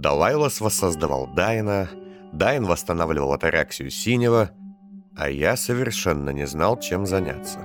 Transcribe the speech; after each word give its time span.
Далайлос 0.00 0.60
воссоздавал 0.60 1.26
Дайна, 1.26 1.90
Дайн 2.32 2.64
восстанавливал 2.64 3.32
атараксию 3.32 3.90
синего, 3.90 4.50
а 5.16 5.28
я 5.28 5.56
совершенно 5.56 6.30
не 6.30 6.46
знал, 6.46 6.78
чем 6.78 7.04
заняться. 7.04 7.58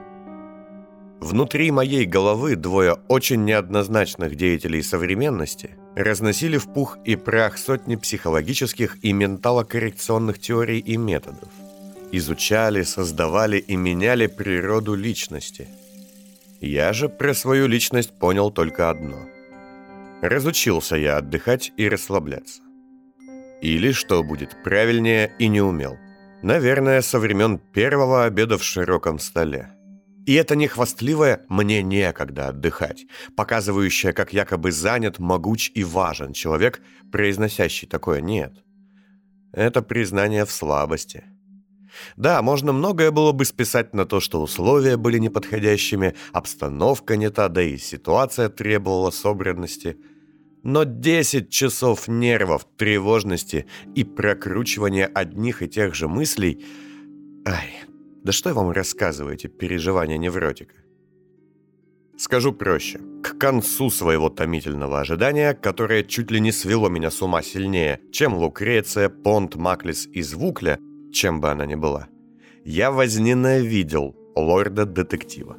Внутри 1.19 1.69
моей 1.69 2.05
головы 2.05 2.55
двое 2.55 2.97
очень 3.07 3.46
неоднозначных 3.46 4.35
деятелей 4.35 4.81
современности 4.81 5.77
разносили 5.96 6.57
в 6.57 6.73
пух 6.73 6.97
и 7.05 7.15
прах 7.15 7.57
сотни 7.59 7.96
психологических 7.96 8.97
и 9.04 9.13
менталокоррекционных 9.13 10.40
теорий 10.40 10.79
и 10.79 10.97
методов. 10.97 11.50
Изучали, 12.12 12.81
создавали 12.81 13.58
и 13.58 13.76
меняли 13.76 14.26
природу 14.26 14.96
личности. 14.96 15.68
Я 16.59 16.94
же 16.94 17.09
про 17.09 17.34
свою 17.34 17.68
личность 17.68 18.12
понял 18.12 18.50
только 18.50 18.90
одно. 18.90 19.33
Разучился 20.23 20.95
я 20.95 21.17
отдыхать 21.17 21.73
и 21.76 21.90
расслабляться. 21.90 22.62
Или, 23.62 23.91
что 23.91 24.23
будет 24.23 24.55
правильнее, 24.63 25.36
и 25.38 25.49
не 25.49 25.59
умел. 25.59 25.98
Наверное, 26.41 27.02
со 27.02 27.20
времен 27.20 27.59
первого 27.59 28.23
обеда 28.23 28.58
в 28.58 28.63
широком 28.63 29.20
столе. 29.20 29.73
И 30.26 30.34
это 30.36 30.55
не 30.55 30.70
хвастливое 30.70 31.46
«мне 31.49 31.84
некогда 31.84 32.48
отдыхать», 32.48 33.05
показывающее, 33.36 34.13
как 34.13 34.32
якобы 34.32 34.72
занят, 34.72 35.20
могуч 35.20 35.72
и 35.76 35.84
важен 35.84 36.32
человек, 36.32 36.82
произносящий 37.12 37.85
такое 37.85 38.21
«нет». 38.21 38.54
Это 39.52 39.82
признание 39.82 40.46
в 40.46 40.52
слабости. 40.52 41.26
Да, 42.16 42.41
можно 42.41 42.71
многое 42.71 43.12
было 43.12 43.34
бы 43.34 43.44
списать 43.44 43.94
на 43.94 44.05
то, 44.05 44.21
что 44.21 44.41
условия 44.41 44.96
были 44.96 45.18
неподходящими, 45.18 46.16
обстановка 46.32 47.18
не 47.18 47.30
та, 47.30 47.49
да 47.49 47.62
и 47.62 47.77
ситуация 47.77 48.48
требовала 48.48 49.12
собранности– 49.12 49.98
но 50.63 50.85
10 50.85 51.49
часов 51.49 52.08
нервов, 52.08 52.66
тревожности 52.77 53.67
и 53.95 54.04
прокручивания 54.04 55.05
одних 55.05 55.62
и 55.62 55.67
тех 55.67 55.93
же 55.93 56.07
мыслей... 56.07 56.65
Ай, 57.46 57.70
да 58.24 58.32
что 58.32 58.49
я 58.49 58.55
вам 58.55 58.71
рассказываю, 58.71 59.35
эти 59.35 59.48
переживания 59.48 60.18
невротика? 60.18 60.76
Скажу 62.18 62.54
проще. 62.54 62.99
К 63.21 63.38
концу 63.38 63.90
своего 63.90 64.29
томительного 64.29 65.01
ожидания, 65.01 65.53
которое 65.53 66.03
чуть 66.03 66.31
ли 66.31 66.39
не 66.39 66.51
свело 66.51 66.88
меня 66.88 67.11
с 67.11 67.21
ума 67.21 67.41
сильнее, 67.41 67.99
чем 68.11 68.35
Лукреция, 68.35 69.09
Понт, 69.09 69.55
Маклис 69.55 70.07
и 70.07 70.21
Звукля, 70.21 70.79
чем 71.11 71.41
бы 71.41 71.49
она 71.49 71.66
ни 71.66 71.75
была, 71.75 72.07
я 72.63 72.91
возненавидел 72.91 74.16
лорда-детектива. 74.35 75.57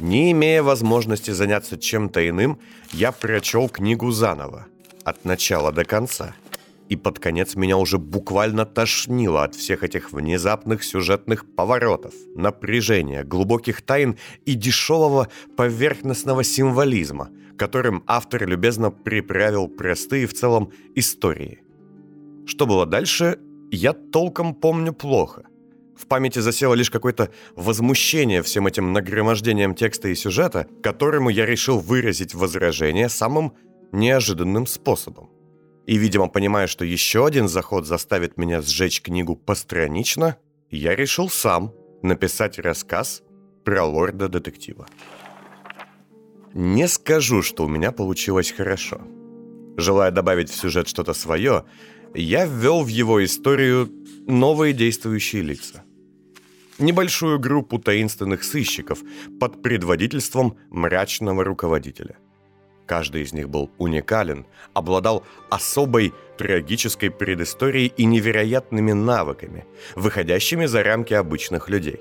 Не 0.00 0.32
имея 0.32 0.62
возможности 0.62 1.30
заняться 1.30 1.76
чем-то 1.78 2.26
иным, 2.26 2.58
я 2.92 3.12
прочел 3.12 3.68
книгу 3.68 4.10
заново, 4.10 4.66
от 5.04 5.26
начала 5.26 5.72
до 5.72 5.84
конца. 5.84 6.34
И 6.88 6.96
под 6.96 7.18
конец 7.18 7.54
меня 7.54 7.76
уже 7.76 7.98
буквально 7.98 8.64
тошнило 8.64 9.44
от 9.44 9.54
всех 9.54 9.84
этих 9.84 10.10
внезапных 10.10 10.84
сюжетных 10.84 11.44
поворотов, 11.54 12.14
напряжения, 12.34 13.24
глубоких 13.24 13.82
тайн 13.82 14.16
и 14.46 14.54
дешевого 14.54 15.28
поверхностного 15.56 16.44
символизма, 16.44 17.28
которым 17.58 18.02
автор 18.06 18.46
любезно 18.46 18.90
приправил 18.90 19.68
простые 19.68 20.26
в 20.26 20.32
целом 20.32 20.72
истории. 20.94 21.62
Что 22.46 22.66
было 22.66 22.86
дальше, 22.86 23.38
я 23.70 23.92
толком 23.92 24.54
помню 24.54 24.94
плохо. 24.94 25.44
В 26.00 26.06
памяти 26.06 26.38
засело 26.38 26.72
лишь 26.72 26.90
какое-то 26.90 27.30
возмущение 27.56 28.42
всем 28.42 28.66
этим 28.66 28.94
нагромождением 28.94 29.74
текста 29.74 30.08
и 30.08 30.14
сюжета, 30.14 30.66
которому 30.82 31.28
я 31.28 31.44
решил 31.44 31.78
выразить 31.78 32.34
возражение 32.34 33.10
самым 33.10 33.52
неожиданным 33.92 34.66
способом. 34.66 35.28
И, 35.86 35.98
видимо, 35.98 36.28
понимая, 36.28 36.68
что 36.68 36.86
еще 36.86 37.26
один 37.26 37.48
заход 37.48 37.86
заставит 37.86 38.38
меня 38.38 38.62
сжечь 38.62 39.02
книгу 39.02 39.36
постранично, 39.36 40.36
я 40.70 40.96
решил 40.96 41.28
сам 41.28 41.74
написать 42.02 42.58
рассказ 42.58 43.22
про 43.64 43.84
лорда-детектива. 43.84 44.86
Не 46.54 46.88
скажу, 46.88 47.42
что 47.42 47.64
у 47.64 47.68
меня 47.68 47.92
получилось 47.92 48.52
хорошо. 48.52 49.02
Желая 49.76 50.10
добавить 50.10 50.48
в 50.48 50.56
сюжет 50.56 50.88
что-то 50.88 51.12
свое, 51.12 51.66
я 52.14 52.46
ввел 52.46 52.84
в 52.84 52.88
его 52.88 53.22
историю 53.22 53.90
новые 54.26 54.72
действующие 54.72 55.42
лица 55.42 55.84
небольшую 56.80 57.38
группу 57.38 57.78
таинственных 57.78 58.44
сыщиков 58.44 59.00
под 59.38 59.62
предводительством 59.62 60.56
мрачного 60.70 61.44
руководителя. 61.44 62.16
Каждый 62.86 63.22
из 63.22 63.32
них 63.32 63.48
был 63.48 63.70
уникален, 63.78 64.46
обладал 64.74 65.24
особой 65.48 66.12
трагической 66.36 67.10
предысторией 67.10 67.92
и 67.96 68.04
невероятными 68.04 68.92
навыками, 68.92 69.64
выходящими 69.94 70.66
за 70.66 70.82
рамки 70.82 71.14
обычных 71.14 71.68
людей. 71.68 72.00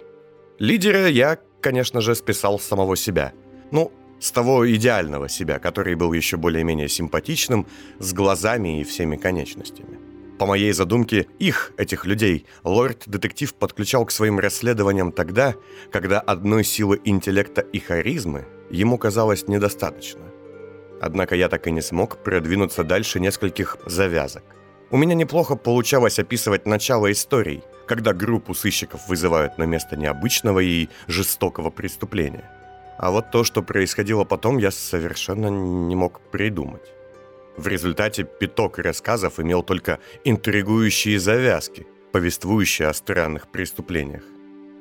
Лидера 0.57 1.07
я, 1.07 1.38
конечно 1.61 2.01
же, 2.01 2.16
списал 2.16 2.59
с 2.59 2.66
самого 2.66 2.96
себя. 2.96 3.34
Ну, 3.72 3.91
с 4.19 4.31
того 4.31 4.69
идеального 4.69 5.29
себя, 5.29 5.59
который 5.59 5.96
был 5.96 6.11
еще 6.13 6.38
более-менее 6.38 6.90
симпатичным, 6.90 7.67
с 8.00 8.11
глазами 8.11 8.81
и 8.81 8.84
всеми 8.84 9.16
конечностями. 9.16 10.09
По 10.40 10.46
моей 10.46 10.72
задумке, 10.72 11.28
их, 11.38 11.74
этих 11.76 12.06
людей, 12.06 12.46
лорд-детектив 12.64 13.54
подключал 13.54 14.06
к 14.06 14.12
своим 14.12 14.40
расследованиям 14.40 15.12
тогда, 15.12 15.56
когда 15.92 16.22
одной 16.22 16.64
силы 16.64 17.02
интеллекта 17.04 17.60
и 17.60 17.80
харизмы 17.80 18.48
ему 18.70 18.98
казалось 18.98 19.50
недостаточно. 19.50 20.22
Однако 21.02 21.36
я 21.36 21.50
так 21.50 21.68
и 21.68 21.72
не 21.72 21.82
смог 21.82 22.24
продвинуться 22.24 22.86
дальше 22.86 23.20
нескольких 23.20 23.78
завязок. 23.86 24.44
У 24.92 24.98
меня 24.98 25.14
неплохо 25.14 25.58
получалось 25.58 26.20
описывать 26.20 26.66
начало 26.66 27.12
историй, 27.12 27.62
когда 27.86 28.14
группу 28.14 28.54
сыщиков 28.54 29.10
вызывают 29.10 29.58
на 29.58 29.64
место 29.64 29.98
необычного 29.98 30.60
и 30.62 30.88
жестокого 31.08 31.70
преступления. 31.70 32.50
А 32.98 33.12
вот 33.12 33.32
то, 33.32 33.44
что 33.44 33.62
происходило 33.62 34.24
потом, 34.24 34.58
я 34.58 34.72
совершенно 34.72 35.48
не 35.48 35.96
мог 35.98 36.22
придумать. 36.32 36.94
В 37.59 37.68
результате 37.68 38.24
пяток 38.24 38.80
рассказов 38.80 39.38
имел 39.38 39.64
только 39.64 40.00
интригующие 40.24 41.20
завязки, 41.20 41.86
повествующие 42.14 42.88
о 42.88 42.94
странных 42.94 43.52
преступлениях. 43.52 44.24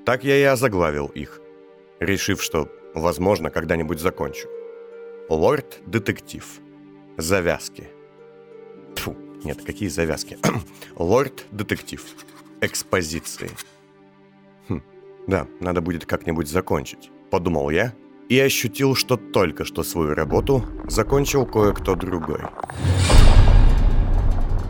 Так 0.06 0.22
я 0.22 0.36
и 0.36 0.44
озаглавил 0.44 1.06
их, 1.06 1.40
решив, 1.98 2.40
что, 2.40 2.70
возможно, 2.94 3.50
когда-нибудь 3.50 3.98
закончу. 3.98 4.48
Лорд-детектив. 5.28 6.44
Завязки. 7.16 7.88
Тьфу, 8.94 9.16
нет, 9.42 9.60
какие 9.64 9.88
завязки? 9.88 10.38
Лорд-детектив. 10.94 12.04
Экспозиции. 12.60 13.50
Хм, 14.68 14.82
да, 15.26 15.48
надо 15.58 15.80
будет 15.80 16.06
как-нибудь 16.06 16.46
закончить, 16.46 17.10
подумал 17.32 17.70
я, 17.70 17.92
и 18.28 18.38
ощутил, 18.38 18.94
что 18.94 19.16
только 19.16 19.64
что 19.64 19.82
свою 19.82 20.14
работу 20.14 20.64
закончил 20.86 21.46
кое-кто 21.46 21.94
другой. 21.94 22.40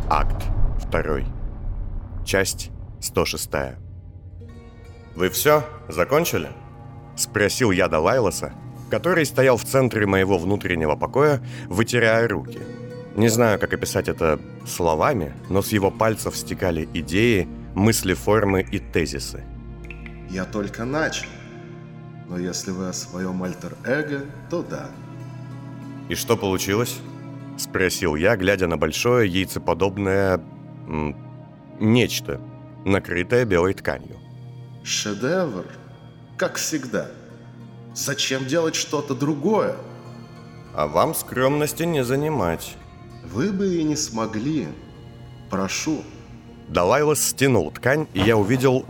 Акт 0.09 0.47
2. 0.91 2.25
Часть 2.25 2.71
106. 3.01 3.51
«Вы 5.17 5.29
все? 5.31 5.65
Закончили?» 5.89 6.49
Спросил 7.17 7.73
я 7.73 7.89
Далайлоса, 7.89 8.53
который 8.91 9.27
стоял 9.27 9.57
в 9.57 9.65
центре 9.65 10.07
моего 10.07 10.39
внутреннего 10.39 10.95
покоя, 10.95 11.43
вытирая 11.67 12.29
руки. 12.29 12.61
Не 13.17 13.29
знаю, 13.29 13.59
как 13.59 13.75
описать 13.75 14.09
это 14.09 14.39
словами, 14.67 15.33
но 15.49 15.61
с 15.61 15.73
его 15.73 15.91
пальцев 15.91 16.37
стекали 16.37 16.89
идеи, 16.95 17.49
мысли, 17.75 18.15
формы 18.15 18.63
и 18.63 18.79
тезисы. 18.79 19.43
«Я 20.31 20.45
только 20.45 20.85
начал», 20.85 21.27
но 22.29 22.39
если 22.39 22.71
вы 22.71 22.89
о 22.89 22.93
своем 22.93 23.43
альтер-эго, 23.43 24.27
то 24.51 24.63
да. 24.63 24.91
И 26.09 26.15
что 26.15 26.37
получилось? 26.37 26.99
Спросил 27.59 28.15
я, 28.15 28.37
глядя 28.37 28.67
на 28.67 28.77
большое 28.77 29.29
яйцеподобное... 29.29 30.41
Нечто, 31.81 32.41
накрытое 32.85 33.45
белой 33.45 33.73
тканью. 33.73 34.19
Шедевр, 34.83 35.67
как 36.37 36.57
всегда. 36.57 37.09
Зачем 37.95 38.47
делать 38.47 38.75
что-то 38.75 39.15
другое? 39.15 39.77
А 40.75 40.87
вам 40.87 41.15
скромности 41.15 41.85
не 41.85 42.03
занимать. 42.03 42.77
Вы 43.33 43.53
бы 43.53 43.77
и 43.77 43.85
не 43.85 43.97
смогли. 43.97 44.67
Прошу. 45.51 46.03
Далайлас 46.69 47.23
стянул 47.23 47.71
ткань, 47.71 48.07
и 48.13 48.21
я 48.21 48.37
увидел 48.37 48.85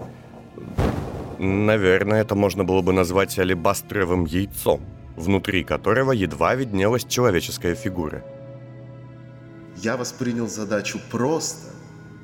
Наверное, 1.39 2.23
это 2.23 2.35
можно 2.35 2.65
было 2.65 2.83
бы 2.83 2.93
назвать 2.93 3.39
алебастровым 3.39 4.25
яйцом, 4.25 4.81
внутри 5.17 5.63
которого 5.63 6.13
едва 6.13 6.55
виднелась 6.57 7.05
человеческая 7.05 7.77
фигура. 7.77 8.25
Я 9.77 9.97
воспринял 9.97 10.49
задачу 10.49 11.01
просто, 11.11 11.69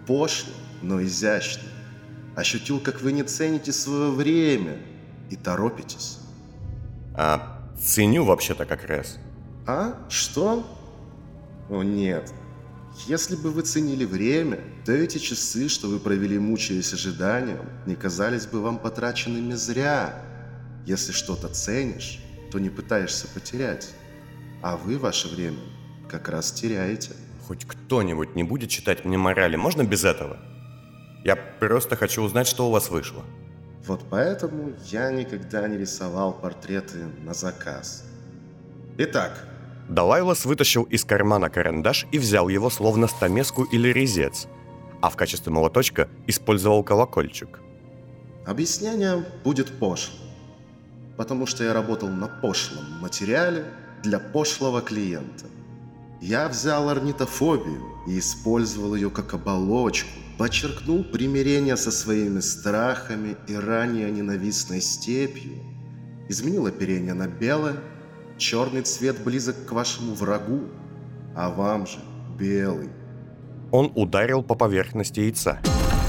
пошло, 0.09 0.53
но 0.83 1.01
изящно. 1.01 1.63
Ощутил, 2.35 2.81
как 2.81 3.01
вы 3.01 3.13
не 3.13 3.23
цените 3.23 3.73
свое 3.73 4.11
время 4.11 4.79
и 5.31 5.37
торопитесь. 5.37 6.19
А 7.17 7.61
ценю 7.79 8.25
вообще-то 8.25 8.65
как 8.65 8.85
раз. 8.85 9.19
А? 9.69 9.95
Что? 10.09 10.67
О 11.71 11.85
нет. 11.85 12.33
Если 13.07 13.37
бы 13.37 13.51
вы 13.51 13.63
ценили 13.63 14.05
время, 14.05 14.61
то 14.87 14.93
эти 14.93 15.19
часы, 15.19 15.69
что 15.69 15.89
вы 15.89 15.99
провели 15.99 16.39
мучаясь 16.39 16.93
ожиданием, 16.93 17.69
не 17.87 17.97
казались 17.97 18.47
бы 18.47 18.63
вам 18.63 18.79
потраченными 18.79 19.53
зря. 19.55 20.23
Если 20.87 21.13
что-то 21.13 21.49
ценишь, 21.49 22.21
то 22.51 22.59
не 22.59 22.71
пытаешься 22.71 23.27
потерять. 23.29 23.91
А 24.63 24.77
вы 24.77 24.99
ваше 24.99 25.29
время 25.29 25.59
как 26.09 26.29
раз 26.29 26.53
теряете. 26.53 27.13
Хоть 27.47 27.67
кто-нибудь 27.67 28.37
не 28.37 28.43
будет 28.43 28.71
читать 28.71 29.05
мне 29.05 29.19
морали, 29.19 29.57
можно 29.57 29.83
без 29.83 30.05
этого? 30.05 30.39
Я 31.25 31.37
просто 31.37 31.97
хочу 31.97 32.23
узнать, 32.23 32.47
что 32.47 32.69
у 32.69 32.71
вас 32.71 32.91
вышло. 32.91 33.25
Вот 33.87 34.03
поэтому 34.09 34.73
я 34.87 35.11
никогда 35.11 35.69
не 35.69 35.77
рисовал 35.77 36.33
портреты 36.33 37.05
на 37.23 37.35
заказ. 37.35 38.05
Итак, 38.97 39.47
Далайлас 39.89 40.45
вытащил 40.45 40.85
из 40.85 41.05
кармана 41.05 41.51
карандаш 41.51 42.07
и 42.11 42.19
взял 42.19 42.49
его 42.49 42.71
словно 42.71 43.07
стамеску 43.07 43.65
или 43.65 43.89
резец, 43.89 44.47
а 45.03 45.11
в 45.11 45.17
качестве 45.17 45.53
молоточка 45.53 46.09
использовал 46.27 46.83
колокольчик. 46.83 47.61
Объяснение 48.47 49.25
будет 49.45 49.79
пошлым, 49.79 50.21
потому 51.17 51.47
что 51.47 51.65
я 51.65 51.75
работал 51.75 52.09
на 52.09 52.29
пошлом 52.29 52.85
материале 53.01 53.67
для 54.03 54.19
пошлого 54.19 54.81
клиента. 54.81 55.47
Я 56.21 56.49
взял 56.49 56.89
орнитофобию 56.89 57.83
и 58.07 58.19
использовал 58.19 58.95
ее 58.95 59.11
как 59.11 59.35
оболочку, 59.35 60.19
подчеркнул 60.39 61.05
примирение 61.05 61.77
со 61.77 61.91
своими 61.91 62.41
страхами 62.41 63.37
и 63.47 63.55
ранее 63.55 64.11
ненавистной 64.11 64.81
степью, 64.81 65.63
изменил 66.29 66.67
оперение 66.67 67.15
на 67.15 67.29
белое, 67.29 67.77
черный 68.39 68.83
цвет 68.83 69.23
близок 69.23 69.67
к 69.67 69.73
вашему 69.73 70.15
врагу, 70.15 70.63
а 71.35 71.51
вам 71.51 71.87
же 71.87 71.99
белый. 72.39 72.91
Он 73.71 73.91
ударил 73.95 74.43
по 74.43 74.55
поверхности 74.55 75.21
яйца. 75.21 75.61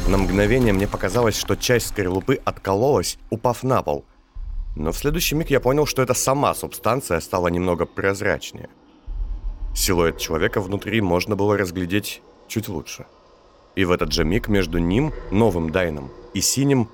На 0.07 0.18
мгновение 0.18 0.74
мне 0.74 0.88
показалось, 0.88 1.36
что 1.36 1.56
часть 1.56 1.88
скорлупы 1.88 2.39
откололась, 2.45 3.18
упав 3.30 3.63
на 3.63 3.81
пол. 3.81 4.06
Но 4.75 4.92
в 4.92 4.98
следующий 4.98 5.36
миг 5.36 5.50
я 5.50 5.60
понял, 5.60 5.86
что 5.86 6.01
это 6.01 6.13
сама 6.13 6.54
субстанция 6.54 7.19
стала 7.22 7.48
немного 7.48 7.86
прозрачнее. 7.86 8.69
Силуэт 9.74 10.18
человека 10.18 10.62
внутри 10.62 11.01
можно 11.01 11.36
было 11.36 11.57
разглядеть 11.57 12.22
чуть 12.48 12.68
лучше. 12.68 13.06
И 13.75 13.83
в 13.83 13.92
этот 13.92 14.12
же 14.12 14.24
миг 14.24 14.48
между 14.48 14.77
ним, 14.77 15.12
новым 15.31 15.72
Дайном, 15.72 16.12
и 16.33 16.42
синим 16.42 16.89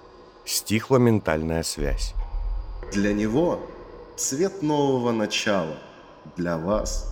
стихла 0.46 0.98
ментальная 0.98 1.64
связь. 1.64 2.14
Для 2.92 3.14
него 3.14 3.60
цвет 4.22 4.62
нового 4.62 5.12
начала, 5.12 5.78
для 6.38 6.58
вас 6.58 7.08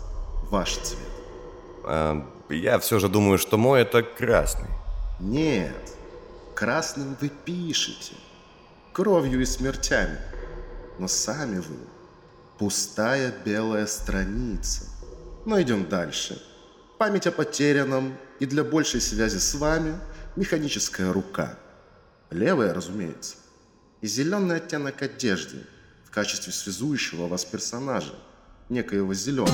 ваш 0.51 0.75
цвет. 0.77 0.99
А, 1.83 2.23
я 2.49 2.77
все 2.79 2.99
же 2.99 3.09
думаю, 3.09 3.39
что 3.39 3.57
мой 3.57 3.81
это 3.81 4.03
красный. 4.03 4.69
Нет, 5.19 5.75
красным 6.53 7.17
вы 7.19 7.29
пишете, 7.29 8.13
кровью 8.93 9.41
и 9.41 9.45
смертями, 9.45 10.19
но 10.99 11.07
сами 11.07 11.57
вы 11.57 11.77
пустая 12.59 13.33
белая 13.43 13.87
страница. 13.87 14.85
Но 15.45 15.59
идем 15.59 15.89
дальше. 15.89 16.39
Память 16.99 17.25
о 17.25 17.31
потерянном 17.31 18.17
и 18.39 18.45
для 18.45 18.63
большей 18.63 19.01
связи 19.01 19.37
с 19.37 19.55
вами 19.55 19.97
механическая 20.35 21.11
рука. 21.11 21.57
Левая, 22.29 22.73
разумеется. 22.73 23.37
И 24.01 24.07
зеленый 24.07 24.57
оттенок 24.57 25.01
одежды 25.01 25.65
в 26.09 26.11
качестве 26.11 26.51
связующего 26.51 27.27
вас 27.27 27.45
персонажа, 27.45 28.15
некоего 28.67 29.13
зеленого. 29.13 29.53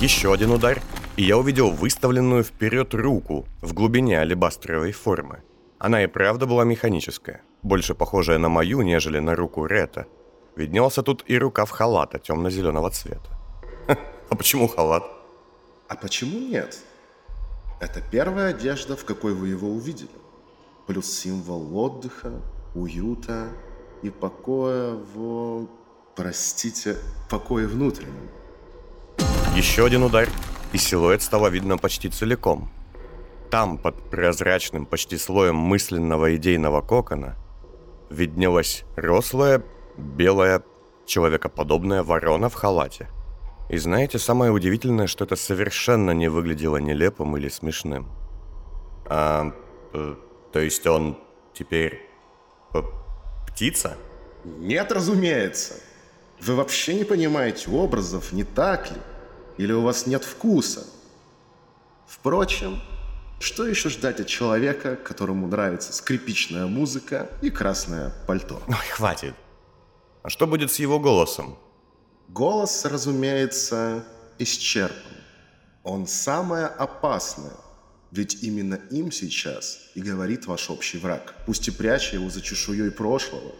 Еще 0.00 0.32
один 0.32 0.50
удар, 0.50 0.80
и 1.16 1.22
я 1.22 1.36
увидел 1.36 1.70
выставленную 1.70 2.42
вперед 2.42 2.94
руку 2.94 3.46
в 3.60 3.74
глубине 3.74 4.18
алебастровой 4.18 4.92
формы. 4.92 5.42
Она 5.78 6.02
и 6.02 6.06
правда 6.06 6.46
была 6.46 6.64
механическая, 6.64 7.42
больше 7.62 7.94
похожая 7.94 8.38
на 8.38 8.48
мою, 8.48 8.80
нежели 8.80 9.18
на 9.18 9.34
руку 9.34 9.66
Рета. 9.66 10.06
Виднелся 10.56 11.02
тут 11.02 11.22
и 11.26 11.36
рукав 11.36 11.68
халата 11.68 12.18
темно-зеленого 12.18 12.90
цвета. 12.90 13.38
А 14.30 14.36
почему 14.36 14.68
халат? 14.68 15.04
А 15.88 15.96
почему 15.96 16.38
нет? 16.38 16.78
Это 17.78 18.00
первая 18.10 18.54
одежда, 18.54 18.96
в 18.96 19.04
какой 19.04 19.34
вы 19.34 19.48
его 19.48 19.68
увидели. 19.68 20.08
Плюс 20.86 21.12
символ 21.12 21.76
отдыха, 21.76 22.32
уюта 22.74 23.48
и 24.02 24.08
покоя 24.08 24.94
в... 24.94 25.68
Простите, 26.20 26.98
покое 27.30 27.66
внутреннем. 27.66 28.28
Еще 29.56 29.86
один 29.86 30.02
удар, 30.02 30.28
и 30.74 30.76
силуэт 30.76 31.22
стало 31.22 31.48
видно 31.48 31.78
почти 31.78 32.10
целиком. 32.10 32.70
Там, 33.50 33.78
под 33.78 34.10
прозрачным 34.10 34.84
почти 34.84 35.16
слоем 35.16 35.56
мысленного 35.56 36.36
идейного 36.36 36.82
кокона, 36.82 37.36
виднелась 38.10 38.84
рослая, 38.96 39.62
белая, 39.96 40.62
человекоподобная 41.06 42.02
ворона 42.02 42.50
в 42.50 42.54
халате– 42.54 43.08
и 43.70 43.78
знаете, 43.78 44.18
самое 44.18 44.50
удивительное, 44.50 45.06
что 45.06 45.24
это 45.24 45.36
совершенно 45.36 46.10
не 46.10 46.28
выглядело 46.28 46.78
нелепым 46.78 47.36
или 47.36 47.48
смешным. 47.48 48.08
А, 49.06 49.54
э, 49.94 50.16
то 50.52 50.58
есть 50.58 50.84
он 50.88 51.16
теперь 51.54 52.00
п- 52.72 52.82
птица? 53.46 53.96
Нет, 54.44 54.90
разумеется. 54.90 55.74
Вы 56.40 56.54
вообще 56.54 56.94
не 56.94 57.04
понимаете 57.04 57.70
образов, 57.70 58.32
не 58.32 58.44
так 58.44 58.90
ли? 58.90 58.96
Или 59.58 59.72
у 59.72 59.82
вас 59.82 60.06
нет 60.06 60.24
вкуса? 60.24 60.86
Впрочем, 62.06 62.80
что 63.40 63.66
еще 63.66 63.88
ждать 63.90 64.20
от 64.20 64.26
человека, 64.26 64.96
которому 64.96 65.46
нравится 65.46 65.92
скрипичная 65.92 66.66
музыка 66.66 67.30
и 67.42 67.50
красное 67.50 68.12
пальто? 68.26 68.62
Ой, 68.68 68.74
хватит. 68.90 69.34
А 70.22 70.30
что 70.30 70.46
будет 70.46 70.72
с 70.72 70.78
его 70.78 70.98
голосом? 70.98 71.58
Голос, 72.28 72.84
разумеется, 72.84 74.04
исчерпан. 74.38 75.16
Он 75.82 76.06
самое 76.06 76.66
опасное, 76.66 77.56
ведь 78.10 78.42
именно 78.42 78.78
им 78.90 79.10
сейчас 79.12 79.78
и 79.94 80.00
говорит 80.00 80.46
ваш 80.46 80.70
общий 80.70 80.98
враг, 80.98 81.34
пусть 81.46 81.68
и 81.68 81.70
пряча 81.70 82.16
его 82.16 82.28
за 82.28 82.40
чешуей 82.40 82.90
прошлого. 82.90 83.52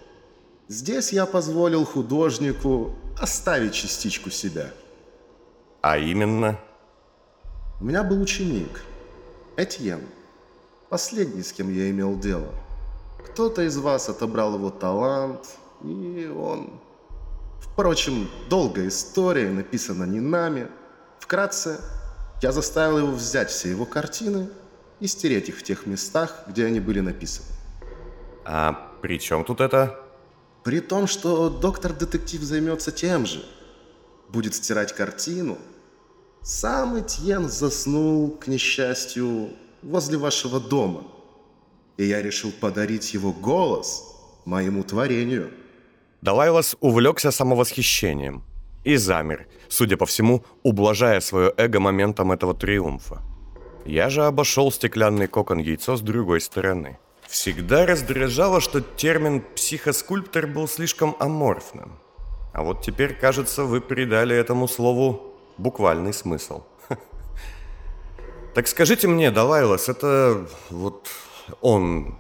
Здесь 0.71 1.13
я 1.13 1.27
позволил 1.27 1.85
художнику 1.85 2.95
оставить 3.21 3.75
частичку 3.75 4.31
себя. 4.31 4.71
А 5.83 5.99
именно? 5.99 6.61
У 7.81 7.87
меня 7.87 8.05
был 8.05 8.23
ученик, 8.23 8.85
Этьен, 9.57 10.01
последний, 10.89 11.43
с 11.43 11.53
кем 11.53 11.75
я 11.75 11.91
имел 11.91 12.17
дело. 12.17 12.55
Кто-то 13.27 13.63
из 13.63 13.79
вас 13.79 14.09
отобрал 14.09 14.55
его 14.55 14.71
талант, 14.71 15.57
и 15.83 16.33
он 16.33 16.81
Впрочем, 17.59 18.31
долгая 18.49 18.87
история, 18.87 19.51
написана 19.51 20.05
не 20.05 20.21
нами. 20.21 20.69
Вкратце, 21.19 21.81
я 22.43 22.53
заставил 22.53 22.99
его 22.99 23.11
взять 23.11 23.51
все 23.51 23.71
его 23.71 23.87
картины 23.87 24.49
и 25.01 25.09
стереть 25.09 25.49
их 25.49 25.59
в 25.59 25.65
тех 25.65 25.87
местах, 25.87 26.45
где 26.47 26.65
они 26.67 26.79
были 26.79 27.01
написаны. 27.01 27.49
А 28.45 28.89
при 29.03 29.19
чем 29.19 29.45
тут 29.45 29.61
это? 29.61 30.00
При 30.65 30.81
том, 30.81 31.07
что 31.07 31.49
доктор-детектив 31.49 32.43
займется 32.43 32.93
тем 32.93 33.27
же. 33.27 33.45
Будет 34.29 34.55
стирать 34.55 34.95
картину. 34.95 35.59
Сам 36.43 36.99
Этьен 36.99 37.49
заснул, 37.49 38.31
к 38.31 38.47
несчастью, 38.47 39.51
возле 39.83 40.19
вашего 40.19 40.61
дома. 40.61 41.05
И 41.97 42.05
я 42.05 42.23
решил 42.23 42.53
подарить 42.53 43.15
его 43.15 43.33
голос 43.33 44.05
моему 44.45 44.85
творению– 44.85 45.51
Далайлас 46.23 46.77
увлекся 46.81 47.31
самовосхищением 47.31 48.43
и 48.85 48.97
замер, 48.97 49.47
судя 49.69 49.97
по 49.97 50.05
всему, 50.05 50.45
ублажая 50.63 51.21
свое 51.21 51.53
эго 51.57 51.81
моментом 51.81 52.31
этого 52.31 52.55
триумфа. 52.55 53.23
Я 53.87 54.11
же 54.11 54.27
обошел 54.27 54.71
стеклянный 54.71 55.29
кокон 55.29 55.59
яйцо 55.59 55.97
с 55.97 56.03
другой 56.03 56.43
стороны. 56.43 56.99
Всегда 57.31 57.87
раздражало, 57.87 58.61
что 58.61 58.81
термин 58.81 59.41
«психоскульптор» 59.55 60.49
был 60.49 60.67
слишком 60.67 61.15
аморфным. 61.21 61.93
А 62.53 62.65
вот 62.65 62.83
теперь, 62.83 63.15
кажется, 63.15 63.63
вы 63.63 63.81
придали 63.81 64.35
этому 64.35 64.67
слову 64.67 65.37
буквальный 65.57 66.13
смысл. 66.13 66.65
Так 68.53 68.67
скажите 68.67 69.07
мне, 69.07 69.31
Далайлас, 69.31 69.89
это 69.89 70.45
вот 70.71 71.07
он, 71.61 72.17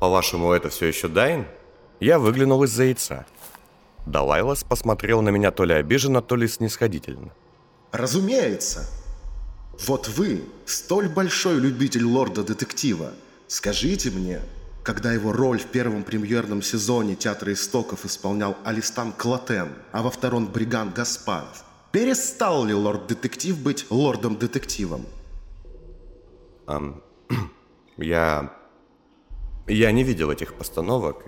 по-вашему, 0.00 0.50
это 0.50 0.68
все 0.68 0.86
еще 0.86 1.06
Дайн? 1.06 1.46
Я 2.00 2.18
выглянул 2.18 2.64
из-за 2.64 2.82
яйца. 2.82 3.26
Далайлас 4.04 4.64
посмотрел 4.64 5.22
на 5.22 5.28
меня 5.28 5.52
то 5.52 5.64
ли 5.64 5.74
обиженно, 5.74 6.22
то 6.22 6.34
ли 6.34 6.48
снисходительно. 6.48 7.30
«Разумеется! 7.92 8.90
Вот 9.86 10.08
вы, 10.08 10.42
столь 10.66 11.08
большой 11.08 11.60
любитель 11.60 12.04
лорда-детектива, 12.04 13.12
скажите 13.50 14.10
мне, 14.10 14.40
когда 14.84 15.12
его 15.12 15.32
роль 15.32 15.58
в 15.58 15.66
первом 15.66 16.04
премьерном 16.04 16.62
сезоне 16.62 17.16
Театра 17.16 17.52
истоков 17.52 18.04
исполнял 18.04 18.56
Алистан 18.64 19.12
Клотен, 19.12 19.74
а 19.92 20.02
во 20.02 20.10
втором 20.10 20.46
Бриган 20.46 20.90
Гаспаров, 20.90 21.64
перестал 21.90 22.64
ли 22.64 22.72
лорд-детектив 22.72 23.58
быть 23.58 23.86
лордом-детективом? 23.90 25.04
Эм, 26.68 27.02
я... 27.96 28.52
Я 29.66 29.92
не 29.92 30.04
видел 30.04 30.30
этих 30.30 30.54
постановок. 30.54 31.24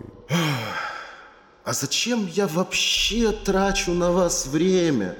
А 1.64 1.73
зачем 1.73 2.26
я 2.26 2.49
вообще 2.49 3.31
трачу 3.33 3.93
на 3.93 4.11
вас 4.11 4.47
время? 4.47 5.17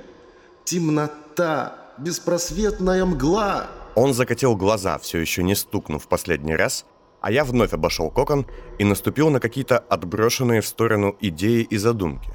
Темнота, 0.65 1.77
беспросветная 1.99 3.05
мгла. 3.05 3.69
Он 3.95 4.15
закатил 4.15 4.57
глаза, 4.57 4.99
все 4.99 5.19
еще 5.19 5.43
не 5.43 5.55
стукнув 5.55 6.09
последний 6.09 6.57
раз, 6.57 6.85
а 7.23 7.31
я 7.31 7.45
вновь 7.45 7.73
обошел 7.73 8.11
кокон 8.11 8.47
и 8.79 8.85
наступил 8.85 9.31
на 9.31 9.39
какие-то 9.39 9.79
отброшенные 9.79 10.61
в 10.61 10.67
сторону 10.67 11.17
идеи 11.21 11.63
и 11.63 11.77
задумки. 11.79 12.33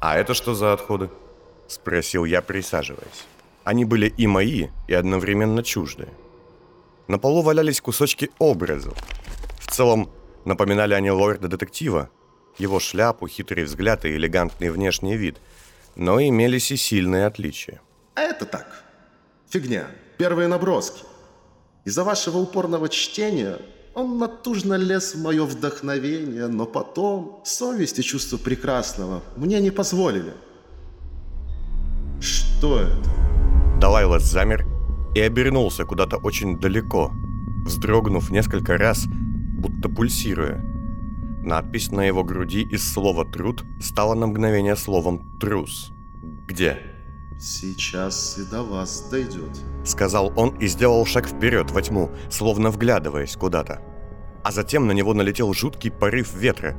«А 0.00 0.16
это 0.16 0.32
что 0.32 0.54
за 0.54 0.72
отходы?»– 0.72 1.10
спросил 1.68 2.24
я, 2.24 2.40
присаживаясь. 2.40 3.26
Они 3.62 3.84
были 3.84 4.08
и 4.08 4.26
мои, 4.26 4.68
и 4.88 4.94
одновременно 4.94 5.62
чуждые. 5.62 6.08
На 7.08 7.18
полу 7.18 7.42
валялись 7.42 7.80
кусочки 7.80 8.30
образов. 8.38 8.96
В 9.60 9.70
целом, 9.70 10.08
напоминали 10.46 10.94
они 10.94 11.10
лорда-детектива, 11.10 12.08
его 12.56 12.80
шляпу, 12.80 13.28
хитрый 13.28 13.64
взгляд 13.64 14.06
и 14.06 14.16
элегантный 14.16 14.70
внешний 14.70 15.16
вид, 15.16 15.36
но 15.94 16.22
имелись 16.22 16.72
и 16.72 16.76
сильные 16.76 17.26
отличия. 17.26 17.82
А 18.14 18.22
это 18.22 18.46
так. 18.46 18.82
Фигня. 19.50 19.88
Первые 20.16 20.48
наброски. 20.48 21.04
Из-за 21.84 22.02
вашего 22.02 22.38
упорного 22.38 22.88
чтения 22.88 23.58
он 23.96 24.18
натужно 24.18 24.74
лез 24.74 25.14
в 25.14 25.22
мое 25.22 25.46
вдохновение, 25.46 26.48
но 26.48 26.66
потом 26.66 27.40
совесть 27.44 27.98
и 27.98 28.02
чувство 28.02 28.36
прекрасного 28.36 29.22
мне 29.36 29.58
не 29.58 29.70
позволили. 29.70 30.34
Что 32.20 32.80
это? 32.80 33.10
Далайлас 33.80 34.22
замер 34.24 34.66
и 35.14 35.20
обернулся 35.20 35.86
куда-то 35.86 36.18
очень 36.18 36.60
далеко, 36.60 37.10
вздрогнув 37.64 38.30
несколько 38.30 38.76
раз, 38.76 39.06
будто 39.08 39.88
пульсируя. 39.88 40.62
Надпись 41.42 41.90
на 41.90 42.02
его 42.02 42.22
груди 42.22 42.62
из 42.62 42.92
слова 42.92 43.24
«труд» 43.24 43.64
стала 43.80 44.14
на 44.14 44.26
мгновение 44.26 44.76
словом 44.76 45.38
«трус». 45.40 45.90
«Где?» 46.46 46.95
«Сейчас 47.38 48.38
и 48.38 48.44
до 48.50 48.62
вас 48.62 49.08
дойдет»,— 49.10 49.50
сказал 49.84 50.32
он 50.36 50.56
и 50.56 50.66
сделал 50.68 51.04
шаг 51.04 51.26
вперед 51.26 51.70
во 51.70 51.82
тьму, 51.82 52.10
словно 52.30 52.70
вглядываясь 52.70 53.36
куда-то. 53.36 53.82
А 54.42 54.52
затем 54.52 54.86
на 54.86 54.92
него 54.92 55.12
налетел 55.12 55.52
жуткий 55.52 55.90
порыв 55.90 56.34
ветра, 56.34 56.74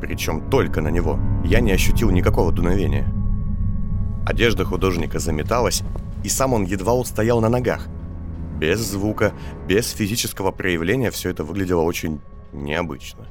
причем 0.00 0.50
только 0.50 0.80
на 0.80 0.88
него. 0.88 1.18
Я 1.44 1.60
не 1.60 1.70
ощутил 1.70 2.10
никакого 2.10 2.50
дуновения. 2.50 3.06
Одежда 4.26 4.64
художника 4.64 5.20
заметалась, 5.20 5.82
и 6.24 6.28
сам 6.28 6.54
он 6.54 6.64
едва 6.64 6.94
устоял 6.94 7.40
на 7.40 7.48
ногах. 7.48 7.86
Без 8.58 8.80
звука, 8.80 9.32
без 9.68 9.90
физического 9.90 10.50
проявления 10.50 11.10
все 11.10 11.30
это 11.30 11.44
выглядело 11.44 11.82
очень 11.82 12.20
необычно. 12.52 13.28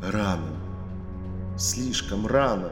«Рано. 0.00 0.56
Слишком 1.56 2.26
рано», 2.26 2.70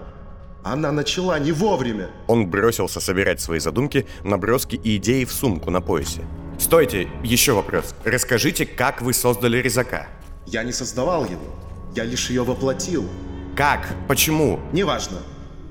она 0.72 0.92
начала 0.92 1.38
не 1.38 1.52
вовремя. 1.52 2.08
Он 2.26 2.48
бросился 2.48 3.00
собирать 3.00 3.40
свои 3.40 3.58
задумки, 3.58 4.06
наброски 4.24 4.76
и 4.76 4.96
идеи 4.96 5.24
в 5.24 5.32
сумку 5.32 5.70
на 5.70 5.80
поясе. 5.80 6.22
Стойте, 6.58 7.08
еще 7.22 7.52
вопрос. 7.52 7.94
Расскажите, 8.04 8.66
как 8.66 9.00
вы 9.00 9.12
создали 9.12 9.58
резака? 9.58 10.08
Я 10.46 10.64
не 10.64 10.72
создавал 10.72 11.24
его. 11.24 11.54
Я 11.94 12.04
лишь 12.04 12.30
ее 12.30 12.42
воплотил. 12.42 13.08
Как? 13.56 13.86
Почему? 14.08 14.60
Неважно. 14.72 15.18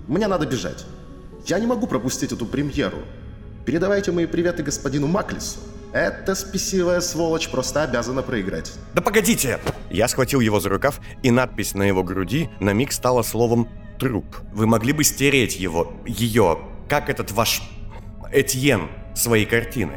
Мне 0.08 0.28
надо 0.28 0.46
бежать. 0.46 0.86
Я 1.46 1.60
не 1.60 1.68
могу 1.68 1.88
пропустить 1.88 2.32
эту 2.32 2.46
премьеру. 2.46 3.00
Передавайте 3.66 4.12
мои 4.12 4.26
приветы 4.26 4.64
господину 4.64 5.08
Маклису. 5.08 5.60
Эта 5.98 6.36
спесивая 6.36 7.02
сволочь 7.02 7.50
просто 7.50 7.82
обязана 7.82 8.22
проиграть. 8.22 8.72
Да 8.94 9.02
погодите! 9.02 9.60
Я 9.90 10.08
схватил 10.08 10.42
его 10.42 10.60
за 10.60 10.70
рукав, 10.70 11.02
и 11.24 11.32
надпись 11.32 11.74
на 11.74 11.82
его 11.82 12.04
груди 12.04 12.52
на 12.60 12.72
миг 12.72 12.92
стала 12.92 13.24
словом 13.24 13.68
труп. 13.98 14.26
Вы 14.54 14.68
могли 14.68 14.94
бы 14.94 15.04
стереть 15.04 15.56
его, 15.56 15.92
ее, 16.06 16.60
как 16.88 17.10
этот 17.10 17.32
ваш 17.32 17.64
Этьен, 18.32 18.92
своей 19.16 19.48
картины. 19.48 19.94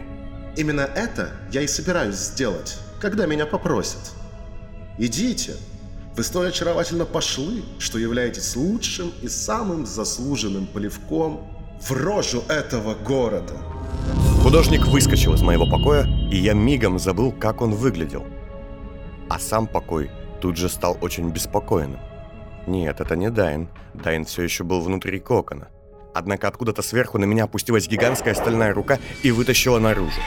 Именно 0.56 0.80
это 0.80 1.32
я 1.52 1.60
и 1.60 1.66
собираюсь 1.66 2.14
сделать, 2.14 2.78
когда 2.98 3.26
меня 3.26 3.44
попросят. 3.44 4.12
Идите. 4.96 5.54
Вы 6.16 6.24
столь 6.24 6.48
очаровательно 6.48 7.04
пошлы, 7.04 7.62
что 7.78 7.98
являетесь 7.98 8.56
лучшим 8.56 9.12
и 9.20 9.28
самым 9.28 9.84
заслуженным 9.84 10.66
плевком 10.66 11.59
в 11.80 11.92
рожу 11.92 12.42
этого 12.48 12.94
города. 12.94 13.54
Художник 14.42 14.86
выскочил 14.86 15.34
из 15.34 15.42
моего 15.42 15.66
покоя, 15.66 16.06
и 16.30 16.36
я 16.36 16.54
мигом 16.54 16.98
забыл, 16.98 17.32
как 17.32 17.60
он 17.60 17.74
выглядел. 17.74 18.24
А 19.28 19.38
сам 19.38 19.66
покой 19.66 20.10
тут 20.40 20.56
же 20.56 20.68
стал 20.68 20.96
очень 21.00 21.30
беспокойным. 21.30 22.00
Нет, 22.66 23.00
это 23.00 23.16
не 23.16 23.30
Дайн. 23.30 23.68
Дайн 23.94 24.24
все 24.24 24.42
еще 24.42 24.64
был 24.64 24.80
внутри 24.80 25.18
кокона. 25.20 25.68
Однако 26.14 26.48
откуда-то 26.48 26.82
сверху 26.82 27.18
на 27.18 27.24
меня 27.24 27.44
опустилась 27.44 27.88
гигантская 27.88 28.34
стальная 28.34 28.74
рука 28.74 28.98
и 29.22 29.30
вытащила 29.30 29.78
наружу. 29.78 30.20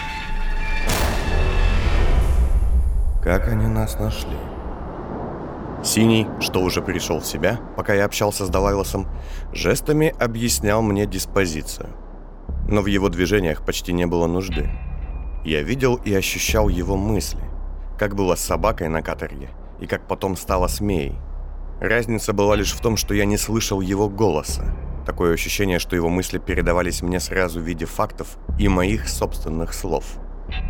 Как 3.22 3.48
они 3.48 3.68
нас 3.68 4.00
нашли? 4.00 4.38
Синий, 5.84 6.28
что 6.40 6.62
уже 6.62 6.82
пришел 6.82 7.20
в 7.20 7.26
себя, 7.26 7.60
пока 7.76 7.94
я 7.94 8.06
общался 8.06 8.46
с 8.46 8.50
Далайлосом, 8.50 9.08
жестами 9.52 10.16
объяснял 10.20 10.82
мне 10.82 11.06
диспозицию. 11.06 11.90
Но 12.68 12.82
в 12.82 12.86
его 12.86 13.10
движениях 13.10 13.66
почти 13.66 13.94
не 13.94 14.06
было 14.06 14.28
нужды. 14.28 14.70
Я 15.44 15.62
видел 15.62 15.96
и 15.96 16.14
ощущал 16.14 16.70
его 16.70 16.96
мысли, 16.96 17.42
как 18.00 18.16
было 18.16 18.36
с 18.36 18.42
собакой 18.42 18.88
на 18.88 19.02
каторге, 19.02 19.50
и 19.80 19.88
как 19.88 20.08
потом 20.08 20.38
стало 20.38 20.68
с 20.68 20.80
Меей– 20.80 21.16
Разница 21.84 22.32
была 22.32 22.56
лишь 22.56 22.72
в 22.72 22.80
том, 22.80 22.96
что 22.96 23.14
я 23.14 23.26
не 23.26 23.36
слышал 23.36 23.82
его 23.82 24.08
голоса. 24.08 24.74
Такое 25.06 25.34
ощущение, 25.34 25.80
что 25.80 25.98
его 25.98 26.08
мысли 26.08 26.38
передавались 26.38 27.02
мне 27.02 27.20
сразу 27.20 27.60
в 27.60 27.64
виде 27.64 27.86
фактов 27.86 28.38
и 28.58 28.70
моих 28.70 29.10
собственных 29.10 29.74
слов. 29.74 30.06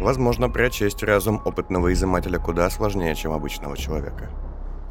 Возможно, 0.01 0.49
прочесть 0.49 1.03
разум 1.03 1.39
опытного 1.45 1.93
изымателя 1.93 2.39
куда 2.39 2.67
сложнее, 2.71 3.13
чем 3.13 3.31
обычного 3.31 3.77
человека. 3.77 4.31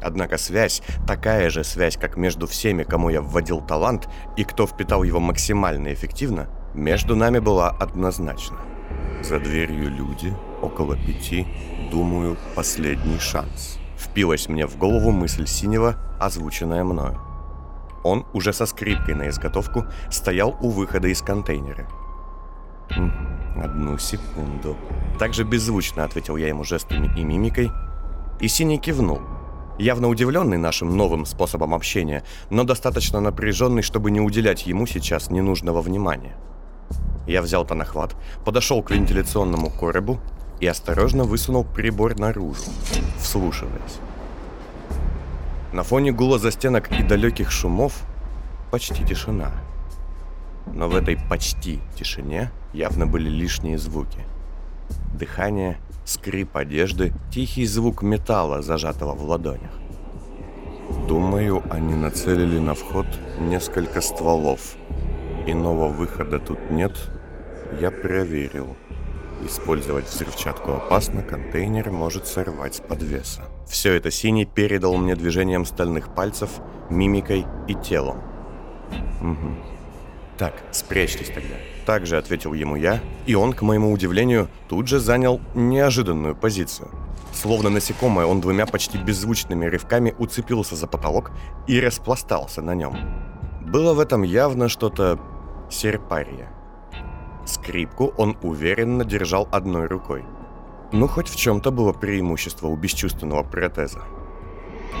Однако 0.03 0.37
связь, 0.37 0.81
такая 1.07 1.49
же 1.49 1.63
связь, 1.63 1.97
как 1.97 2.17
между 2.17 2.45
всеми, 2.45 2.83
кому 2.83 3.09
я 3.09 3.21
вводил 3.21 3.61
талант, 3.61 4.09
и 4.35 4.43
кто 4.43 4.67
впитал 4.67 5.03
его 5.03 5.19
максимально 5.19 5.93
эффективно, 5.93 6.49
между 6.73 7.15
нами 7.15 7.39
была 7.39 7.69
однозначна. 7.69 8.57
За 9.23 9.39
дверью 9.39 9.89
люди, 9.89 10.33
около 10.61 10.97
пяти, 10.97 11.47
думаю, 11.89 12.37
последний 12.55 13.19
шанс. 13.19 13.77
Впилась 13.97 14.49
мне 14.49 14.67
в 14.67 14.77
голову 14.77 15.11
мысль 15.11 15.47
синего, 15.47 15.95
озвученная 16.19 16.83
мною. 16.83 17.19
Он 18.03 18.25
уже 18.33 18.51
со 18.51 18.65
скрипкой 18.65 19.15
на 19.15 19.29
изготовку 19.29 19.85
стоял 20.11 20.57
у 20.59 20.69
выхода 20.69 21.07
из 21.07 21.21
контейнера. 21.21 21.87
«Одну 23.55 23.97
секунду». 23.97 24.75
Также 25.17 25.45
беззвучно 25.45 26.03
ответил 26.03 26.35
я 26.35 26.49
ему 26.49 26.65
жестами 26.65 27.09
и 27.15 27.23
мимикой, 27.23 27.71
и 28.41 28.49
синий 28.49 28.77
кивнул, 28.77 29.21
явно 29.77 30.07
удивленный 30.07 30.57
нашим 30.57 30.95
новым 30.95 31.25
способом 31.25 31.73
общения, 31.73 32.23
но 32.49 32.63
достаточно 32.63 33.19
напряженный, 33.19 33.81
чтобы 33.81 34.11
не 34.11 34.21
уделять 34.21 34.65
ему 34.65 34.85
сейчас 34.85 35.29
ненужного 35.29 35.81
внимания. 35.81 36.35
Я 37.27 37.41
взял 37.41 37.65
тонохват, 37.65 38.15
подошел 38.45 38.83
к 38.83 38.91
вентиляционному 38.91 39.69
коробу 39.69 40.19
и 40.59 40.67
осторожно 40.67 41.23
высунул 41.23 41.63
прибор 41.63 42.17
наружу, 42.19 42.63
вслушиваясь. 43.17 43.99
На 45.71 45.83
фоне 45.83 46.11
гула 46.11 46.37
застенок 46.37 46.91
и 46.91 47.01
далеких 47.01 47.49
шумов 47.51 48.03
почти 48.71 49.03
тишина. 49.03 49.51
Но 50.67 50.87
в 50.87 50.95
этой 50.95 51.17
почти 51.17 51.79
тишине 51.95 52.51
явно 52.73 53.07
были 53.07 53.29
лишние 53.29 53.77
звуки. 53.77 54.19
Дыхание, 55.13 55.77
скрип 56.05 56.57
одежды, 56.57 57.13
тихий 57.31 57.65
звук 57.65 58.01
металла, 58.01 58.61
зажатого 58.61 59.13
в 59.13 59.23
ладонях. 59.23 59.71
Думаю, 61.07 61.63
они 61.69 61.95
нацелили 61.95 62.59
на 62.59 62.73
вход 62.73 63.05
несколько 63.39 64.01
стволов. 64.01 64.75
Иного 65.45 65.87
выхода 65.87 66.39
тут 66.39 66.71
нет, 66.71 66.93
я 67.79 67.91
проверил. 67.91 68.75
Использовать 69.45 70.05
взрывчатку 70.05 70.73
опасно, 70.73 71.21
контейнер 71.21 71.91
может 71.91 72.27
сорвать 72.27 72.75
с 72.75 72.79
подвеса. 72.79 73.41
Все 73.67 73.93
это 73.93 74.11
Синий 74.11 74.45
передал 74.45 74.95
мне 74.95 75.15
движением 75.15 75.65
стальных 75.65 76.13
пальцев, 76.13 76.49
мимикой 76.89 77.45
и 77.67 77.73
телом. 77.73 78.21
Угу. 79.21 79.73
Так, 80.37 80.53
спрячьтесь 80.71 81.27
тогда. 81.27 81.55
Также 81.85 82.17
ответил 82.17 82.53
ему 82.53 82.75
я, 82.75 83.01
и 83.25 83.35
он, 83.35 83.53
к 83.53 83.61
моему 83.61 83.91
удивлению, 83.91 84.47
тут 84.69 84.87
же 84.87 84.99
занял 84.99 85.41
неожиданную 85.53 86.35
позицию. 86.35 86.89
Словно 87.33 87.69
насекомое, 87.69 88.25
он 88.25 88.41
двумя 88.41 88.65
почти 88.65 88.97
беззвучными 88.97 89.65
рывками 89.65 90.15
уцепился 90.17 90.75
за 90.75 90.87
потолок 90.87 91.31
и 91.67 91.79
распластался 91.79 92.61
на 92.61 92.75
нем. 92.75 92.95
Было 93.61 93.93
в 93.93 93.99
этом 93.99 94.23
явно 94.23 94.69
что-то 94.69 95.19
серпария. 95.69 96.49
Скрипку 97.45 98.13
он 98.17 98.37
уверенно 98.43 99.03
держал 99.03 99.49
одной 99.51 99.87
рукой. 99.87 100.23
Ну, 100.93 101.07
хоть 101.07 101.27
в 101.27 101.35
чем-то 101.35 101.71
было 101.71 101.91
преимущество 101.91 102.67
у 102.67 102.75
бесчувственного 102.75 103.43
протеза. 103.43 104.03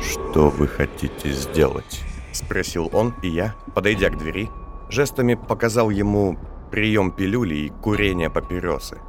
«Что 0.01 0.49
вы 0.49 0.67
хотите 0.67 1.31
сделать?»– 1.31 2.03
спросил 2.33 2.89
он, 2.91 3.13
и 3.21 3.27
я, 3.29 3.53
подойдя 3.75 4.09
к 4.09 4.17
двери, 4.17 4.49
жестами 4.89 5.35
показал 5.35 5.91
ему 5.91 6.37
прием 6.73 7.11
пилюли 7.11 7.53
и 7.53 7.69
курение 7.69 8.31
папиросы, 8.31 8.99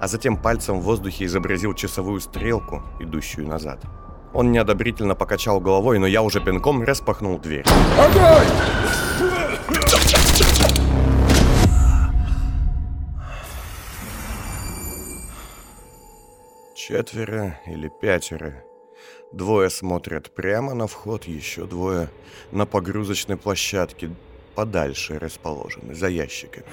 а 0.00 0.08
затем 0.08 0.36
пальцем 0.36 0.80
в 0.80 0.82
воздухе 0.82 1.26
изобразил 1.26 1.72
часовую 1.72 2.20
стрелку, 2.20 2.82
идущую 2.98 3.46
назад. 3.46 3.80
Он 4.32 4.50
неодобрительно 4.50 5.14
покачал 5.14 5.60
головой, 5.60 6.00
но 6.00 6.08
я 6.08 6.22
уже 6.22 6.40
пинком 6.40 6.82
распахнул 6.82 7.38
дверь. 7.38 7.64
Огонь! 7.96 8.48
Четверо 16.74 17.60
или 17.68 17.88
пятеро. 18.00 18.64
Двое 19.32 19.70
смотрят 19.70 20.34
прямо 20.34 20.74
на 20.74 20.88
вход, 20.88 21.26
еще 21.26 21.66
двое 21.66 22.08
на 22.50 22.66
погрузочной 22.66 23.36
площадке, 23.36 24.10
подальше 24.56 25.20
расположены, 25.20 25.94
за 25.94 26.08
ящиками. 26.08 26.66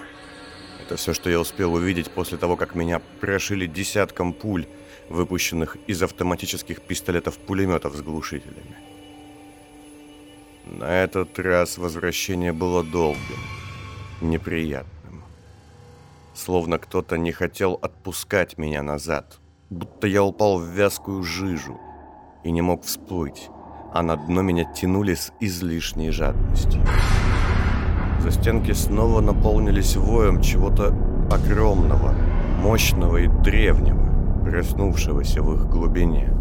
Это 0.92 0.98
все, 0.98 1.14
что 1.14 1.30
я 1.30 1.40
успел 1.40 1.74
увидеть 1.76 2.12
после 2.12 2.38
того, 2.38 2.58
как 2.58 2.76
меня 2.76 3.00
прошили 3.22 3.66
десятком 3.66 4.34
пуль, 4.34 4.68
выпущенных 5.08 5.78
из 5.88 6.04
автоматических 6.04 6.82
пистолетов-пулеметов 6.82 7.96
с 7.96 8.02
глушителями. 8.02 8.76
На 10.66 10.92
этот 11.02 11.40
раз 11.40 11.78
возвращение 11.78 12.52
было 12.52 12.84
долгим, 12.84 13.40
неприятным. 14.20 15.24
Словно 16.34 16.78
кто-то 16.78 17.18
не 17.18 17.32
хотел 17.32 17.80
отпускать 17.82 18.58
меня 18.58 18.84
назад, 18.84 19.40
будто 19.70 20.08
я 20.08 20.24
упал 20.24 20.60
в 20.60 20.66
вязкую 20.66 21.24
жижу 21.24 21.80
и 22.44 22.52
не 22.52 22.62
мог 22.62 22.84
всплыть, 22.84 23.48
а 23.94 24.04
на 24.04 24.18
дно 24.18 24.42
меня 24.42 24.66
тянули 24.66 25.14
с 25.14 25.32
излишней 25.40 26.12
жадностью. 26.12 26.84
Застенки 28.24 28.72
снова 28.72 29.20
наполнились 29.20 29.96
воем 29.96 30.42
чего-то 30.42 30.94
огромного, 31.32 32.14
мощного 32.60 33.18
и 33.18 33.28
древнего, 33.28 34.44
проснувшегося 34.44 35.42
в 35.42 35.56
их 35.56 35.68
глубине. 35.68 36.32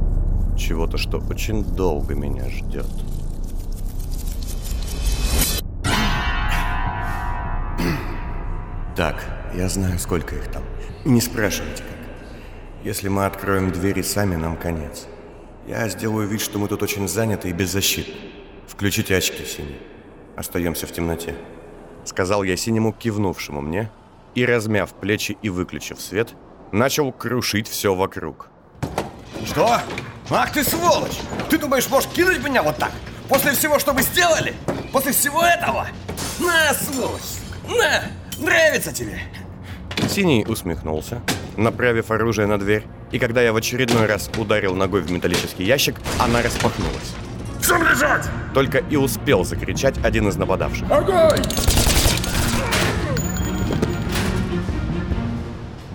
Чего-то, 0.59 0.99
что 0.99 1.19
очень 1.31 1.65
долго 1.65 2.15
меня 2.15 2.51
ждет. 2.51 2.87
Так, 8.95 9.25
я 9.55 9.67
знаю, 9.71 9.99
сколько 9.99 10.35
их 10.35 10.49
там. 10.49 10.63
Не 11.07 11.23
спрашивайте 11.23 11.83
как. 11.83 12.85
Если 12.85 13.09
мы 13.09 13.25
откроем 13.25 13.73
двери 13.73 14.03
сами, 14.03 14.37
нам 14.37 14.59
конец. 14.59 15.07
Я 15.67 15.89
сделаю 15.89 16.29
вид, 16.29 16.43
что 16.43 16.59
мы 16.59 16.69
тут 16.69 16.83
очень 16.83 17.09
заняты 17.09 17.49
и 17.49 17.53
беззащитны. 17.53 18.15
Включите 18.67 19.17
очки, 19.17 19.45
Синий. 19.47 19.79
Остаемся 20.37 20.87
в 20.87 20.93
темноте. 20.93 21.35
Сказал 22.05 22.43
я 22.43 22.57
Синему, 22.57 22.93
кивнувшему 22.93 23.61
мне, 23.61 23.91
и, 24.35 24.45
размяв 24.45 24.93
плечи 24.93 25.37
и 25.43 25.49
выключив 25.49 26.01
свет, 26.01 26.35
начал 26.73 27.13
крушить 27.13 27.69
все 27.69 27.95
вокруг. 27.95 28.49
Что? 29.45 29.81
Ах 30.31 30.53
ты 30.53 30.63
сволочь! 30.63 31.19
Ты 31.49 31.59
думаешь, 31.59 31.89
можешь 31.89 32.09
кинуть 32.11 32.43
меня 32.45 32.63
вот 32.63 32.77
так? 32.77 32.93
После 33.29 33.53
всего, 33.53 33.79
что 33.79 33.93
мы 33.93 34.03
сделали? 34.03 34.55
После 34.93 35.13
всего 35.13 35.43
этого? 35.43 35.87
На, 36.39 36.73
сволочь! 36.75 37.41
На! 37.69 38.03
Нравится 38.39 38.93
тебе? 38.93 39.21
Синий 40.09 40.45
усмехнулся, 40.47 41.21
направив 41.57 42.11
оружие 42.11 42.47
на 42.47 42.59
дверь, 42.59 42.85
и 43.11 43.19
когда 43.19 43.43
я 43.43 43.53
в 43.53 43.57
очередной 43.57 44.07
раз 44.07 44.31
ударил 44.39 44.75
ногой 44.75 45.03
в 45.03 45.11
металлический 45.11 45.65
ящик, 45.65 45.97
она 46.19 46.43
распахнулась. 46.43 47.15
Всем 47.61 47.83
лежать! 47.83 48.25
Только 48.55 48.79
и 48.79 48.97
успел 48.97 49.45
закричать 49.45 49.97
один 50.05 50.29
из 50.29 50.37
нападавших. 50.37 50.91
Огонь! 50.91 51.43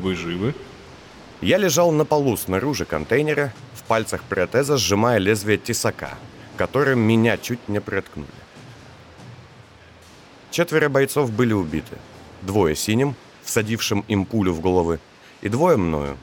Вы 0.06 0.14
живы? 0.14 0.54
Я 1.42 1.58
лежал 1.58 1.92
на 1.92 2.06
полу 2.06 2.38
снаружи 2.38 2.86
контейнера, 2.86 3.52
в 3.74 3.82
пальцах 3.86 4.22
протеза 4.22 4.78
сжимая 4.78 5.18
лезвие 5.18 5.58
тесака, 5.58 6.12
которым 6.58 7.00
меня 7.00 7.38
чуть 7.38 7.68
не 7.68 7.82
проткнули. 7.82 8.30
Четверо 10.52 10.90
бойцов 10.90 11.32
были 11.32 11.54
убиты. 11.54 11.98
Двое 12.44 12.76
синим, 12.76 13.16
всадившим 13.42 14.06
им 14.08 14.28
пулю 14.28 14.54
в 14.54 14.62
головы, 14.62 15.00
и 15.42 15.50
двое 15.50 15.76
мною. 15.76 16.18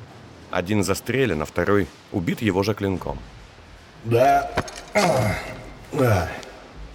Один 0.53 0.85
застрелен, 0.85 1.43
а 1.43 1.45
второй 1.45 1.89
убит 2.13 2.41
его 2.41 2.63
же 2.63 2.75
клинком. 2.75 3.19
Да. 4.05 4.49
Да. 5.93 6.31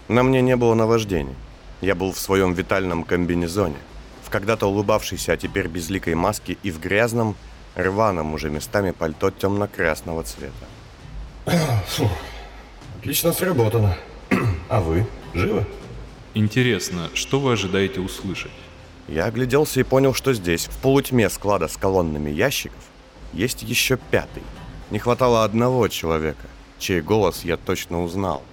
На 0.07 0.23
мне 0.23 0.41
не 0.41 0.55
было 0.55 0.73
наваждений. 0.73 1.35
Я 1.81 1.95
был 1.95 2.13
в 2.13 2.19
своем 2.19 2.53
витальном 2.53 3.03
комбинезоне– 3.03 3.75
в 4.27 4.29
когда-то 4.29 4.67
улыбавшейся, 4.67 5.31
а 5.31 5.37
теперь 5.37 5.67
безликой 5.69 6.13
маске 6.13 6.57
и 6.61 6.69
в 6.69 6.81
грязном, 6.81 7.37
рваном 7.75 8.33
уже 8.33 8.49
местами 8.49 8.91
пальто 8.91 9.31
темно-красного 9.31 10.23
цвета. 10.23 10.65
Фу. 11.87 12.09
Отлично 12.99 13.31
сработано. 13.31 13.97
А 14.69 14.81
вы 14.81 15.07
живы? 15.33 15.65
Интересно, 16.33 17.09
что 17.13 17.39
вы 17.39 17.53
ожидаете 17.53 18.01
услышать? 18.01 18.51
Я 19.07 19.25
огляделся 19.27 19.79
и 19.79 19.83
понял, 19.83 20.13
что 20.13 20.33
здесь, 20.33 20.65
в 20.65 20.77
полутьме 20.81 21.29
склада 21.29 21.69
с 21.69 21.77
колоннами 21.77 22.29
ящиков, 22.29 22.83
есть 23.31 23.63
еще 23.63 23.97
пятый. 24.11 24.43
Не 24.91 24.99
хватало 24.99 25.45
одного 25.45 25.87
человека, 25.87 26.47
чей 26.79 26.99
голос 26.99 27.45
я 27.45 27.55
точно 27.55 28.03
узнал. 28.03 28.43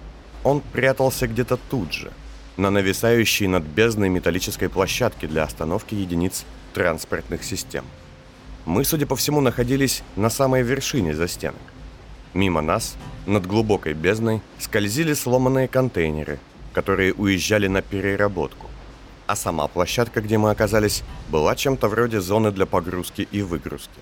Он 0.45 0.61
прятался 0.61 1.27
где-то 1.27 1.57
тут 1.69 1.91
же– 1.91 2.13
на 2.57 2.69
нависающей 2.71 3.47
над 3.47 3.63
бездной 3.63 4.09
металлической 4.09 4.69
площадке 4.69 5.27
для 5.27 5.43
остановки 5.43 5.95
единиц 5.95 6.45
транспортных 6.73 7.43
систем. 7.43 7.85
Мы, 8.65 8.83
судя 8.83 9.05
по 9.05 9.15
всему, 9.15 9.41
находились 9.41 10.03
на 10.15 10.29
самой 10.29 10.63
вершине 10.63 11.13
застенок. 11.13 11.61
Мимо 12.33 12.61
нас, 12.61 12.95
над 13.25 13.45
глубокой 13.45 13.93
бездной, 13.93 14.41
скользили 14.59 15.13
сломанные 15.13 15.67
контейнеры, 15.67 16.39
которые 16.73 17.13
уезжали 17.13 17.67
на 17.67 17.81
переработку. 17.81 18.67
А 19.27 19.35
сама 19.35 19.67
площадка, 19.67 20.21
где 20.21 20.37
мы 20.37 20.51
оказались, 20.51 21.03
была 21.29 21.55
чем-то 21.55 21.87
вроде 21.87 22.21
зоны 22.21 22.51
для 22.51 22.65
погрузки 22.65 23.27
и 23.31 23.41
выгрузки. 23.41 24.01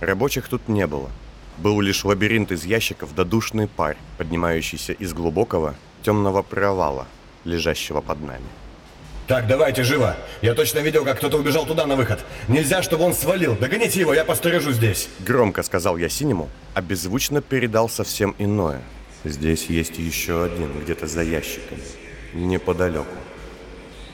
Рабочих 0.00 0.48
тут 0.48 0.68
не 0.68 0.86
было. 0.86 1.10
Был 1.58 1.80
лишь 1.80 2.04
лабиринт 2.04 2.52
из 2.52 2.64
ящиков 2.64 3.14
да 3.14 3.24
душный 3.24 3.68
парь, 3.68 3.96
поднимающийся 4.18 4.92
из 4.92 5.12
глубокого 5.12 5.74
темного 6.02 6.42
провала, 6.42 7.06
лежащего 7.44 8.00
под 8.00 8.20
нами. 8.20 8.44
Так, 9.26 9.46
давайте, 9.46 9.84
живо. 9.84 10.16
Я 10.42 10.54
точно 10.54 10.80
видел, 10.80 11.04
как 11.04 11.16
кто-то 11.16 11.38
убежал 11.38 11.64
туда 11.64 11.86
на 11.86 11.96
выход. 11.96 12.20
Нельзя, 12.46 12.82
чтобы 12.82 13.04
он 13.04 13.14
свалил. 13.14 13.56
Догоните 13.56 14.00
его, 14.00 14.12
я 14.12 14.24
посторожу 14.24 14.72
здесь. 14.72 15.08
Громко 15.20 15.62
сказал 15.62 15.96
я 15.96 16.10
Синему, 16.10 16.50
а 16.74 16.82
беззвучно 16.82 17.40
передал 17.40 17.88
совсем 17.88 18.34
иное. 18.38 18.82
Здесь 19.24 19.66
есть 19.70 19.98
еще 19.98 20.44
один, 20.44 20.78
где-то 20.78 21.06
за 21.06 21.22
ящиками. 21.22 21.80
Неподалеку. 22.34 23.06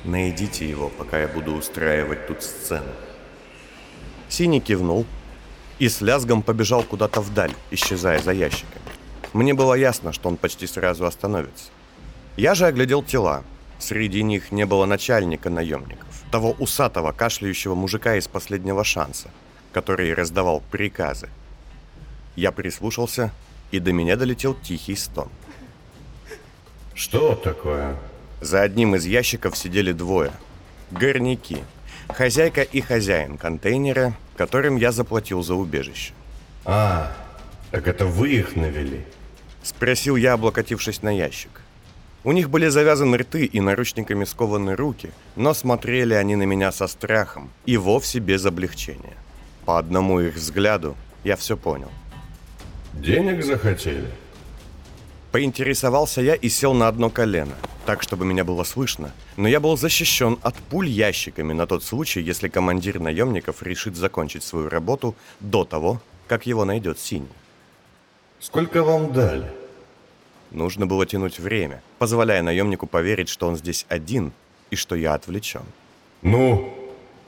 Найдите 0.05 0.69
его, 0.69 0.88
пока 0.88 1.21
я 1.21 1.27
буду 1.27 1.55
устраивать 1.55 2.29
тут 2.29 2.45
сцену. 2.45 2.93
Синий 4.29 4.61
кивнул 4.61 5.07
и 5.81 5.88
с 5.88 6.01
лязгом 6.01 6.43
побежал 6.43 6.85
куда-то 6.85 7.21
вдаль, 7.21 7.53
исчезая 7.73 8.21
за 8.21 8.31
ящиками. 8.31 8.81
Мне 9.33 9.55
было 9.55 9.75
ясно, 9.75 10.12
что 10.12 10.29
он 10.29 10.37
почти 10.37 10.69
сразу 10.69 11.05
остановится. 11.05 11.64
Я 12.40 12.55
же 12.55 12.64
оглядел 12.64 13.03
тела. 13.03 13.44
Среди 13.79 14.22
них 14.22 14.50
не 14.50 14.64
было 14.64 14.87
начальника 14.87 15.50
наемников, 15.50 16.09
того 16.31 16.53
усатого, 16.53 17.12
кашляющего 17.12 17.74
мужика 17.74 18.16
из 18.16 18.29
последнего 18.29 18.83
шанса, 18.83 19.29
который 19.72 20.14
раздавал 20.14 20.62
приказы. 20.70 21.29
Я 22.37 22.50
прислушался, 22.50 23.31
и 23.72 23.79
до 23.79 23.92
меня 23.92 24.16
долетел 24.16 24.55
тихий 24.55 24.96
стон. 24.96 25.29
Что 26.94 27.35
такое? 27.35 27.94
За 28.40 28.62
одним 28.62 28.94
из 28.94 29.05
ящиков 29.05 29.55
сидели 29.55 29.92
двое. 29.92 30.33
Горняки. 30.90 31.59
Хозяйка 32.09 32.62
и 32.62 32.81
хозяин 32.81 33.37
контейнера, 33.37 34.14
которым 34.38 34.76
я 34.76 34.92
заплатил 34.92 35.42
за 35.42 35.57
убежище. 35.57 36.14
А, 36.64 37.14
так 37.70 37.87
это 37.87 38.07
вы 38.07 38.31
их 38.31 38.57
навели? 38.57 39.05
Спросил 39.62 40.16
я, 40.16 40.33
облокотившись 40.33 41.03
на 41.03 41.11
ящик. 41.11 41.61
У 42.22 42.33
них 42.33 42.50
были 42.50 42.68
завязаны 42.68 43.16
рты 43.16 43.46
и 43.46 43.61
наручниками 43.61 44.24
скованы 44.24 44.76
руки, 44.76 45.11
но 45.37 45.54
смотрели 45.54 46.12
они 46.12 46.37
на 46.37 46.42
меня 46.42 46.70
со 46.70 46.87
страхом 46.87 47.50
и 47.64 47.78
вовсе 47.78 48.18
без 48.18 48.44
облегчения. 48.44 49.16
По 49.64 49.78
одному 49.78 50.20
их 50.20 50.35
взгляду 50.35 50.96
я 51.24 51.37
все 51.37 51.56
понял. 51.56 51.90
«Денег 52.92 53.42
захотели?» 53.42 54.09
Поинтересовался 55.33 56.20
я 56.20 56.35
и 56.35 56.48
сел 56.48 56.74
на 56.74 56.88
одно 56.88 57.09
колено, 57.09 57.54
так, 57.87 58.02
чтобы 58.02 58.24
меня 58.24 58.44
было 58.44 58.64
слышно, 58.64 59.12
но 59.37 59.48
я 59.48 59.61
был 59.61 59.76
защищен 59.76 60.38
от 60.42 60.56
пуль 60.56 60.88
ящиками 60.88 61.52
на 61.52 61.66
тот 61.66 61.85
случай, 61.85 62.20
если 62.20 62.48
командир 62.48 62.98
наемников 62.98 63.62
решит 63.62 63.96
закончить 63.96 64.42
свою 64.42 64.68
работу 64.68 65.14
до 65.38 65.64
того, 65.64 66.02
как 66.26 66.46
его 66.46 66.64
найдет 66.64 66.98
Синий. 66.98 67.28
Сколько 68.40 68.83
вам 68.83 69.12
дали? 69.12 69.60
Нужно 70.50 70.86
было 70.86 71.06
тянуть 71.06 71.38
время, 71.38 71.82
позволяя 71.98 72.42
наемнику 72.42 72.86
поверить, 72.86 73.28
что 73.28 73.46
он 73.46 73.56
здесь 73.56 73.86
один 73.88 74.32
и 74.70 74.76
что 74.76 74.96
я 74.96 75.14
отвлечен. 75.14 75.62
Ну, 76.22 76.74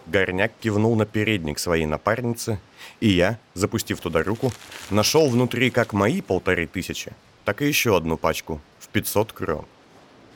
Горняк 0.06 0.52
кивнул 0.60 0.96
на 0.96 1.06
передник 1.06 1.58
своей 1.58 1.86
напарницы, 1.86 2.58
и 3.00 3.08
я, 3.08 3.38
запустив 3.54 4.00
туда 4.00 4.22
руку, 4.22 4.52
нашел 4.90 5.28
внутри 5.28 5.70
как 5.70 5.92
мои 5.92 6.20
полторы 6.20 6.66
тысячи, 6.66 7.12
так 7.44 7.62
и 7.62 7.68
еще 7.68 7.96
одну 7.96 8.16
пачку 8.16 8.60
в 8.80 8.88
500 8.88 9.32
крон. 9.32 9.64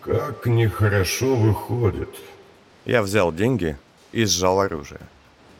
как 0.01 0.46
нехорошо 0.46 1.35
выходит. 1.35 2.14
Я 2.85 3.03
взял 3.03 3.33
деньги 3.33 3.77
и 4.12 4.25
сжал 4.25 4.61
оружие. 4.61 5.01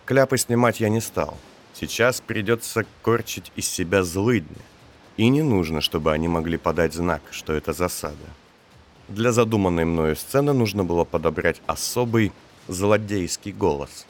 Кляпы 0.05 0.39
снимать 0.39 0.79
я 0.79 0.89
не 0.89 1.01
стал. 1.01 1.37
Сейчас 1.75 2.21
придется 2.21 2.87
корчить 3.03 3.51
из 3.57 3.69
себя 3.69 4.05
злыдни. 4.05 4.57
И 5.17 5.29
не 5.29 5.43
нужно, 5.43 5.81
чтобы 5.81 6.13
они 6.13 6.29
могли 6.29 6.59
подать 6.59 6.93
знак, 6.95 7.23
что 7.31 7.53
это 7.53 7.73
засада. 7.73 8.29
Для 9.09 9.33
задуманной 9.33 9.85
мною 9.85 10.17
сцены 10.17 10.53
нужно 10.53 10.85
было 10.85 11.05
подобрать 11.05 11.63
особый 11.67 12.33
злодейский 12.69 13.53
голос. 13.53 14.07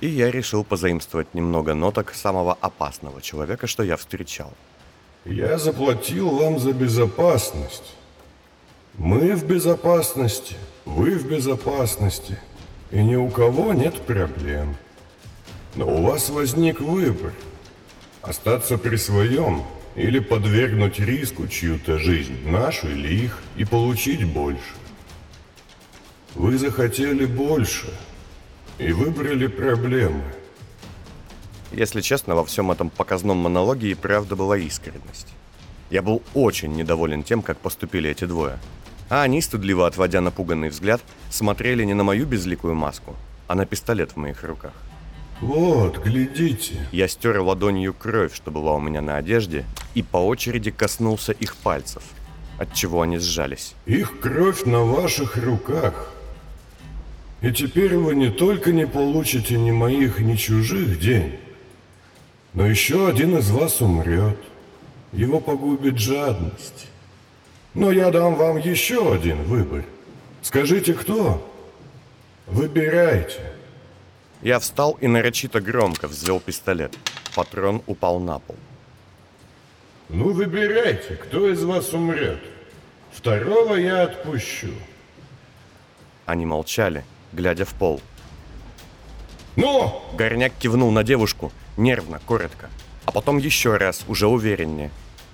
И 0.00 0.08
я 0.08 0.30
решил 0.30 0.64
позаимствовать 0.64 1.32
немного 1.32 1.74
ноток 1.74 2.12
самого 2.12 2.54
опасного 2.60 3.22
человека, 3.22 3.66
что 3.66 3.82
я 3.82 3.96
встречал. 3.96 4.52
Я 5.24 5.58
заплатил 5.58 6.28
вам 6.30 6.58
за 6.58 6.72
безопасность. 6.72 7.94
Мы 8.98 9.34
в 9.36 9.46
безопасности, 9.46 10.56
вы 10.84 11.12
в 11.12 11.28
безопасности, 11.28 12.36
и 12.90 13.02
ни 13.02 13.14
у 13.14 13.28
кого 13.28 13.72
нет 13.72 13.94
проблем. 14.02 14.76
Но 15.76 15.86
у 15.86 16.02
вас 16.02 16.28
возник 16.28 16.80
выбор. 16.80 17.32
Остаться 18.22 18.76
при 18.76 18.96
своем 18.96 19.62
или 19.94 20.18
подвергнуть 20.18 20.98
риску 20.98 21.46
чью-то 21.46 21.98
жизнь, 21.98 22.48
нашу 22.48 22.88
или 22.88 23.24
их, 23.24 23.38
и 23.56 23.64
получить 23.64 24.24
больше. 24.24 24.74
Вы 26.34 26.56
захотели 26.56 27.26
больше 27.26 27.92
и 28.78 28.92
выбрали 28.92 29.46
проблемы. 29.46 30.22
Если 31.72 32.00
честно, 32.00 32.34
во 32.34 32.44
всем 32.44 32.70
этом 32.70 32.90
показном 32.90 33.38
монологе 33.38 33.90
и 33.90 33.94
правда 33.94 34.36
была 34.36 34.58
искренность. 34.58 35.28
Я 35.90 36.02
был 36.02 36.22
очень 36.34 36.72
недоволен 36.72 37.22
тем, 37.22 37.42
как 37.42 37.58
поступили 37.58 38.10
эти 38.10 38.24
двое. 38.24 38.58
А 39.10 39.22
они, 39.22 39.42
стыдливо 39.42 39.86
отводя 39.86 40.22
напуганный 40.22 40.70
взгляд, 40.70 41.02
смотрели 41.30 41.84
не 41.84 41.92
на 41.92 42.02
мою 42.02 42.24
безликую 42.24 42.74
маску, 42.74 43.14
а 43.46 43.54
на 43.54 43.66
пистолет 43.66 44.12
в 44.12 44.16
моих 44.16 44.42
руках. 44.42 44.72
Вот, 45.40 45.98
глядите. 45.98 46.86
Я 46.92 47.08
стер 47.08 47.40
ладонью 47.40 47.94
кровь, 47.94 48.34
что 48.34 48.50
была 48.50 48.74
у 48.74 48.80
меня 48.80 49.00
на 49.00 49.16
одежде, 49.16 49.64
и 49.94 50.02
по 50.02 50.18
очереди 50.18 50.70
коснулся 50.70 51.32
их 51.32 51.56
пальцев, 51.56 52.02
от 52.58 52.72
чего 52.74 53.02
они 53.02 53.18
сжались. 53.18 53.74
Их 53.86 54.20
кровь 54.20 54.64
на 54.64 54.84
ваших 54.84 55.36
руках. 55.36 56.12
И 57.40 57.50
теперь 57.50 57.96
вы 57.96 58.14
не 58.14 58.30
только 58.30 58.72
не 58.72 58.86
получите 58.86 59.58
ни 59.58 59.72
моих, 59.72 60.20
ни 60.20 60.36
чужих 60.36 61.00
денег, 61.00 61.40
но 62.54 62.66
еще 62.66 63.08
один 63.08 63.36
из 63.38 63.50
вас 63.50 63.80
умрет. 63.80 64.38
Его 65.12 65.40
погубит 65.40 65.98
жадность. 65.98 66.86
Но 67.74 67.90
я 67.90 68.10
дам 68.10 68.34
вам 68.36 68.58
еще 68.58 69.12
один 69.12 69.42
выбор. 69.44 69.84
Скажите, 70.42 70.94
кто? 70.94 71.46
Выбирайте. 72.46 73.51
Я 74.42 74.58
встал 74.58 74.98
и 75.00 75.06
нарочито 75.06 75.60
громко 75.60 76.08
взвел 76.08 76.40
пистолет. 76.40 76.96
Патрон 77.34 77.82
упал 77.86 78.18
на 78.18 78.38
пол. 78.40 78.56
Ну, 80.08 80.32
выбирайте, 80.32 81.14
кто 81.14 81.48
из 81.48 81.62
вас 81.62 81.92
умрет. 81.94 82.42
Второго 83.12 83.76
я 83.76 84.02
отпущу. 84.02 84.72
Они 86.26 86.44
молчали, 86.44 87.04
глядя 87.32 87.64
в 87.64 87.72
пол. 87.74 88.00
Ну, 89.56 90.02
Горняк 90.14 90.52
кивнул 90.58 90.90
на 90.90 91.04
девушку, 91.04 91.52
нервно, 91.76 92.20
коротко. 92.26 92.68
А 93.04 93.12
потом 93.12 93.38
еще 93.38 93.76
раз, 93.76 94.04
уже 94.08 94.26
увереннее. 94.26 94.90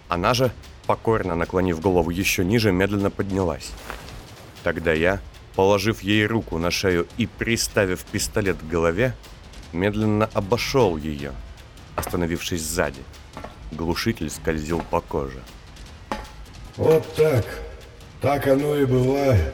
Она 0.09 0.35
же, 0.35 0.53
покорно 0.87 1.35
наклонив 1.35 1.81
голову 1.81 2.11
еще 2.11 2.44
ниже, 2.44 2.73
медленно 2.73 3.11
поднялась. 3.11 3.73
Тогда 4.62 4.92
я, 4.92 5.21
положив 5.59 6.05
ей 6.05 6.25
руку 6.25 6.59
на 6.59 6.71
шею 6.71 7.09
и 7.16 7.27
приставив 7.27 8.05
пистолет 8.05 8.59
к 8.59 8.73
голове, 8.73 9.12
медленно 9.73 10.31
обошел 10.33 10.97
ее, 10.97 11.33
остановившись 11.97 12.62
сзади. 12.62 13.03
Глушитель 13.73 14.31
скользил 14.31 14.83
по 14.88 15.01
коже. 15.01 15.42
Вот 16.77 17.12
так. 17.16 17.44
Так 18.21 18.47
оно 18.47 18.77
и 18.77 18.85
бывает. 18.85 19.53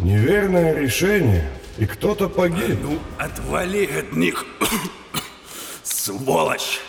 Неверное 0.00 0.74
решение, 0.74 1.48
и 1.78 1.86
кто-то 1.86 2.28
погиб. 2.28 2.80
Ну, 2.82 2.98
отвали 3.16 3.86
от 3.86 4.12
них, 4.16 4.44
сволочь! 5.84 6.80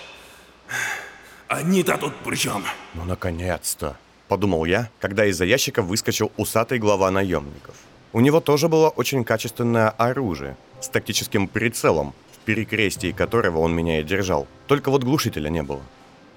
Они-то 1.47 1.99
тут 1.99 2.15
при 2.23 2.35
чем? 2.35 2.65
«Ну, 2.95 3.05
наконец-то!»– 3.05 3.95
подумал 4.27 4.65
я, 4.65 4.89
когда 4.99 5.23
из-за 5.27 5.45
ящика 5.45 5.83
выскочил 5.83 6.31
усатый 6.35 6.79
глава 6.79 7.11
наемников. 7.11 7.75
У 8.13 8.19
него 8.19 8.39
тоже 8.41 8.69
было 8.69 8.89
очень 8.89 9.23
качественное 9.23 9.89
оружие, 9.89 10.55
с 10.79 10.87
тактическим 10.87 11.47
прицелом, 11.47 12.13
в 12.31 12.45
перекрестии 12.45 13.11
которого 13.11 13.57
он 13.57 13.73
меня 13.73 13.99
и 13.99 14.03
держал. 14.03 14.47
Только 14.67 14.91
вот 14.91 15.03
глушителя 15.03 15.49
не 15.49 15.63
было. 15.63 15.81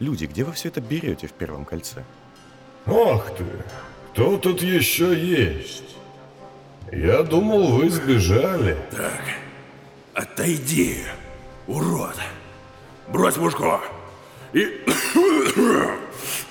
Люди, 0.00 0.24
где 0.24 0.44
вы 0.44 0.52
все 0.52 0.68
это 0.68 0.80
берете 0.80 1.26
в 1.26 1.32
первом 1.32 1.66
кольце? 1.66 2.02
Ох 2.86 3.30
ты, 3.36 3.44
кто 4.12 4.38
тут 4.38 4.62
еще 4.62 5.14
есть? 5.14 5.96
Я 6.92 7.22
думал, 7.22 7.72
вы 7.72 7.90
сбежали. 7.90 8.76
Так, 8.90 9.22
отойди, 10.14 10.98
урод. 11.66 12.16
Брось 13.08 13.34
пушку 13.34 13.80
и 14.54 14.80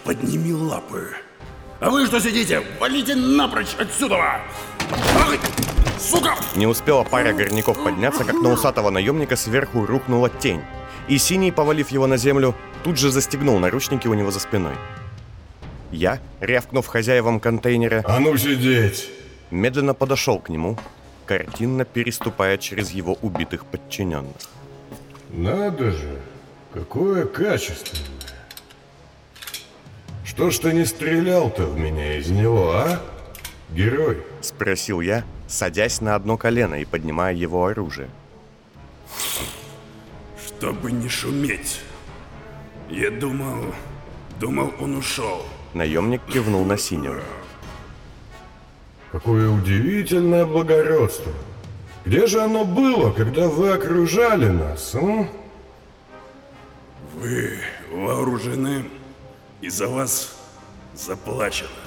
подними 0.03 0.53
лапы. 0.53 1.09
А 1.79 1.89
вы 1.89 2.05
что 2.05 2.19
сидите? 2.19 2.61
Валите 2.79 3.15
напрочь 3.15 3.75
отсюда! 3.79 4.41
Сука! 5.99 6.35
Не 6.55 6.67
успела 6.67 7.03
пара 7.03 7.33
горняков 7.33 7.83
подняться, 7.83 8.23
как 8.23 8.35
на 8.35 8.51
усатого 8.51 8.89
наемника 8.89 9.35
сверху 9.35 9.85
рухнула 9.85 10.29
тень. 10.29 10.61
И 11.07 11.17
синий, 11.17 11.51
повалив 11.51 11.89
его 11.89 12.07
на 12.07 12.17
землю, 12.17 12.55
тут 12.83 12.97
же 12.97 13.11
застегнул 13.11 13.59
наручники 13.59 14.07
у 14.07 14.13
него 14.13 14.31
за 14.31 14.39
спиной. 14.39 14.73
Я, 15.91 16.19
рявкнув 16.41 16.87
хозяевам 16.87 17.39
контейнера, 17.39 18.03
А 18.07 18.19
ну 18.19 18.37
сидеть! 18.37 19.09
медленно 19.51 19.93
подошел 19.93 20.39
к 20.39 20.49
нему, 20.49 20.77
картинно 21.25 21.85
переступая 21.85 22.57
через 22.57 22.91
его 22.91 23.17
убитых 23.21 23.65
подчиненных. 23.65 24.35
Надо 25.31 25.91
же, 25.91 26.19
какое 26.73 27.25
качественное. 27.25 28.03
Что 30.23 30.49
ж 30.49 30.57
ты 30.59 30.73
не 30.73 30.85
стрелял-то 30.85 31.65
в 31.65 31.79
меня 31.79 32.17
из 32.17 32.29
него, 32.29 32.71
а? 32.71 32.99
Герой. 33.75 34.23
Спросил 34.39 35.01
я, 35.01 35.25
садясь 35.47 35.99
на 35.99 36.15
одно 36.15 36.37
колено 36.37 36.75
и 36.75 36.85
поднимая 36.85 37.33
его 37.33 37.65
оружие. 37.65 38.09
Чтобы 40.47 40.91
не 40.91 41.09
шуметь. 41.09 41.81
Я 42.89 43.11
думал... 43.11 43.73
Думал, 44.39 44.73
он 44.81 44.97
ушел. 44.97 45.45
Наемник 45.73 46.21
кивнул 46.25 46.65
на 46.65 46.77
синего. 46.77 47.21
Какое 49.11 49.49
удивительное 49.49 50.45
благородство. 50.45 51.31
Где 52.05 52.27
же 52.27 52.41
оно 52.41 52.65
было, 52.65 53.11
когда 53.11 53.47
вы 53.47 53.71
окружали 53.71 54.49
нас, 54.49 54.93
а? 54.93 55.27
Вы 57.15 57.59
вооружены, 57.91 58.85
и 59.61 59.69
за 59.69 59.87
вас 59.87 60.37
заплачено. 60.95 61.84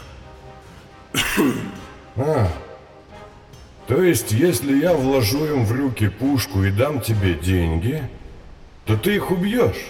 А, 2.18 2.48
то 3.87 4.02
есть, 4.02 4.33
если 4.33 4.76
я 4.81 4.92
вложу 4.92 5.46
им 5.46 5.64
в 5.64 5.72
руки 5.72 6.09
пушку 6.09 6.64
и 6.64 6.70
дам 6.70 7.00
тебе 7.00 7.35
деньги, 7.35 8.02
то 8.85 8.96
ты 8.96 9.16
их 9.16 9.31
убьешь? 9.31 9.87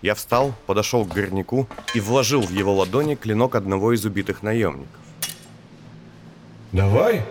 Я 0.00 0.14
встал, 0.14 0.54
подошел 0.66 1.04
к 1.04 1.14
горняку 1.14 1.66
и 1.94 2.00
вложил 2.00 2.42
в 2.42 2.50
его 2.50 2.74
ладони 2.74 3.14
клинок 3.14 3.54
одного 3.54 3.94
из 3.94 4.04
убитых 4.04 4.42
наемников. 4.42 5.00
Давай. 6.72 7.22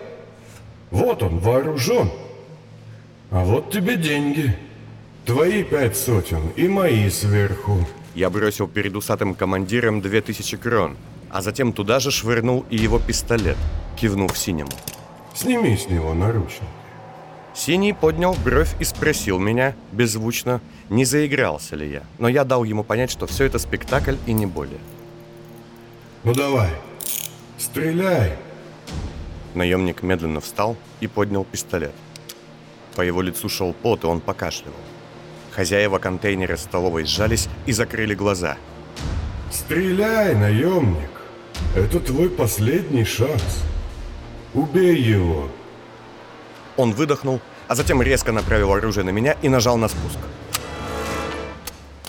Вот 0.90 1.22
он, 1.22 1.38
вооружен. 1.38 2.10
А 3.30 3.44
вот 3.44 3.70
тебе 3.70 3.96
деньги. 3.96 4.56
Твои 5.24 5.62
пять 5.62 5.96
сотен 5.96 6.48
и 6.56 6.66
мои 6.66 7.08
сверху. 7.10 7.86
Я 8.14 8.30
бросил 8.30 8.66
перед 8.68 8.94
усатым 8.96 9.34
командиром 9.34 10.00
две 10.00 10.20
тысячи 10.20 10.56
крон, 10.56 10.96
а 11.34 11.42
затем 11.42 11.72
туда 11.72 11.98
же 11.98 12.12
швырнул 12.12 12.64
и 12.70 12.76
его 12.76 13.00
пистолет, 13.00 13.56
кивнув 13.96 14.38
синему. 14.38 14.70
Сними 15.34 15.76
с 15.76 15.88
него 15.88 16.14
наручники. 16.14 16.62
Синий 17.54 17.92
поднял 17.92 18.36
бровь 18.44 18.72
и 18.78 18.84
спросил 18.84 19.40
меня, 19.40 19.74
беззвучно, 19.90 20.60
не 20.90 21.04
заигрался 21.04 21.74
ли 21.74 21.90
я. 21.90 22.02
Но 22.18 22.28
я 22.28 22.44
дал 22.44 22.62
ему 22.62 22.84
понять, 22.84 23.10
что 23.10 23.26
все 23.26 23.46
это 23.46 23.58
спектакль 23.58 24.14
и 24.26 24.32
не 24.32 24.46
более. 24.46 24.78
Ну 26.22 26.34
давай, 26.34 26.70
стреляй. 27.58 28.36
Наемник 29.54 30.04
медленно 30.04 30.40
встал 30.40 30.76
и 31.00 31.08
поднял 31.08 31.44
пистолет. 31.44 31.94
По 32.94 33.02
его 33.02 33.22
лицу 33.22 33.48
шел 33.48 33.72
пот, 33.72 34.04
и 34.04 34.06
он 34.06 34.20
покашливал. 34.20 34.78
Хозяева 35.50 35.98
контейнера 35.98 36.56
столовой 36.56 37.04
сжались 37.06 37.48
и 37.66 37.72
закрыли 37.72 38.14
глаза. 38.14 38.56
Стреляй, 39.50 40.36
наемник. 40.36 41.13
Это 41.74 42.00
твой 42.00 42.30
последний 42.30 43.04
шанс. 43.04 43.62
Убей 44.54 44.96
его. 44.96 45.48
Он 46.76 46.92
выдохнул, 46.92 47.40
а 47.68 47.74
затем 47.74 48.02
резко 48.02 48.32
направил 48.32 48.72
оружие 48.72 49.04
на 49.04 49.10
меня 49.10 49.36
и 49.42 49.48
нажал 49.48 49.76
на 49.76 49.88
спуск. 49.88 50.18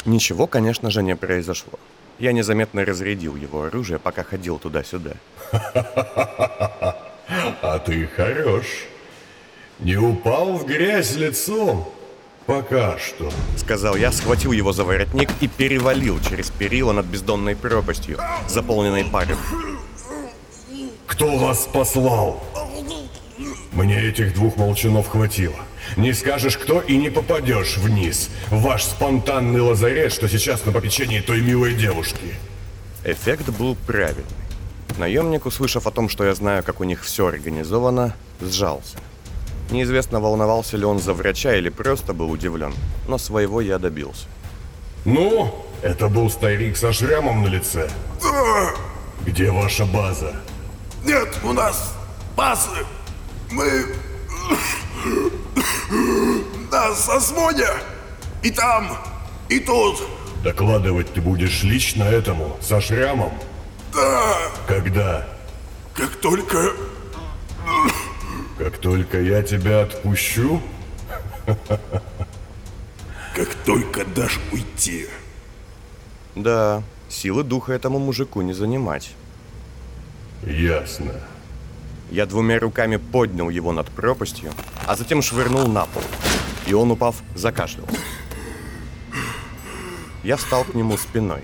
Ничего, 0.06 0.46
конечно 0.46 0.92
же, 0.92 1.02
не 1.02 1.16
произошло. 1.16 1.80
Я 2.20 2.32
незаметно 2.32 2.86
разрядил 2.86 3.36
его 3.36 3.64
оружие, 3.64 4.00
пока 4.00 4.24
ходил 4.24 4.60
туда-сюда. 4.60 5.14
А 7.62 7.80
ты 7.80 8.06
хорош. 8.06 8.66
Не 9.80 9.98
упал 9.98 10.54
в 10.54 10.66
грязь 10.66 11.16
лицом. 11.16 11.92
Пока 12.46 12.98
что. 13.00 13.32
Сказал 13.58 13.96
я, 13.96 14.12
схватил 14.12 14.52
его 14.52 14.72
за 14.72 14.84
воротник 14.84 15.30
и 15.42 15.48
перевалил 15.48 16.20
через 16.22 16.52
перила 16.52 16.92
над 16.92 17.08
бездонной 17.08 17.56
пропастью, 17.56 18.20
заполненной 18.48 19.06
паром. 19.06 19.38
Кто 21.08 21.38
вас 21.38 21.68
послал? 21.72 22.44
Мне 23.72 24.00
этих 24.00 24.34
двух 24.36 24.58
молчанов 24.58 25.08
хватило. 25.08 25.56
Не 25.98 26.14
скажешь 26.14 26.58
кто 26.58 26.82
и 26.82 26.98
не 26.98 27.10
попадешь 27.10 27.78
вниз. 27.78 28.30
Ваш 28.50 28.84
спонтанный 28.84 29.62
лазарет, 29.62 30.14
что 30.14 30.30
сейчас 30.30 30.66
на 30.66 30.72
попечении 30.72 31.20
той 31.20 31.42
милой 31.42 31.74
девушки. 31.74 32.36
Эффект 33.04 33.50
был 33.50 33.76
правильный. 33.88 34.24
Наемник, 34.98 35.46
услышав 35.46 35.88
о 35.88 35.92
том, 35.92 36.10
что 36.10 36.24
я 36.24 36.34
знаю, 36.36 36.64
как 36.64 36.80
у 36.80 36.84
них 36.84 37.04
все 37.04 37.28
организовано, 37.28 38.16
сжался. 38.40 38.98
Неизвестно, 39.72 40.20
волновался 40.20 40.78
ли 40.78 40.86
он 40.86 41.00
за 41.00 41.14
врача 41.14 41.56
или 41.56 41.70
просто 41.70 42.14
был 42.14 42.30
удивлен, 42.32 42.74
но 43.08 43.18
своего 43.18 43.62
я 43.62 43.80
добился. 43.80 44.28
Ну, 45.06 45.66
это 45.82 46.08
был 46.08 46.30
старик 46.30 46.78
со 46.78 46.94
шрамом 46.94 47.44
на 47.44 47.48
лице. 47.48 47.90
Где 49.26 49.52
ваша 49.52 49.86
база? 49.86 50.36
Нет, 51.04 51.30
у 51.44 51.54
нас 51.54 51.96
базы. 52.36 52.86
Мы 53.52 53.86
на 56.72 56.94
созвоне. 56.96 57.68
И 58.44 58.52
там, 58.52 58.98
и 59.50 59.60
тут. 59.60 60.02
Докладывать 60.44 61.12
ты 61.14 61.22
будешь 61.22 61.64
лично 61.64 62.04
этому, 62.04 62.58
со 62.62 62.80
шрамом? 62.82 63.32
Да, 63.94 64.36
Когда? 64.68 65.26
как 65.96 66.16
только... 66.18 66.74
Как 68.58 68.78
только 68.78 69.20
я 69.22 69.44
тебя 69.44 69.82
отпущу? 69.82 70.62
Как 73.36 73.54
только 73.66 74.06
дашь 74.06 74.40
уйти. 74.54 75.08
Да, 76.36 76.84
силы 77.10 77.44
духа 77.44 77.74
этому 77.74 78.00
мужику 78.00 78.42
не 78.42 78.54
занимать. 78.54 79.14
Ясно. 80.44 81.14
Я 82.12 82.26
двумя 82.26 82.60
руками 82.60 82.98
поднял 82.98 83.50
его 83.50 83.72
над 83.72 83.90
пропастью, 83.90 84.52
а 84.86 84.96
затем 84.96 85.22
швырнул 85.22 85.68
на 85.68 85.86
пол. 85.86 86.04
И 86.68 86.74
он, 86.74 86.92
упав, 86.92 87.22
закашлялся. 87.36 87.98
Я 90.24 90.38
встал 90.38 90.64
к 90.64 90.74
нему 90.74 90.98
спиной. 90.98 91.42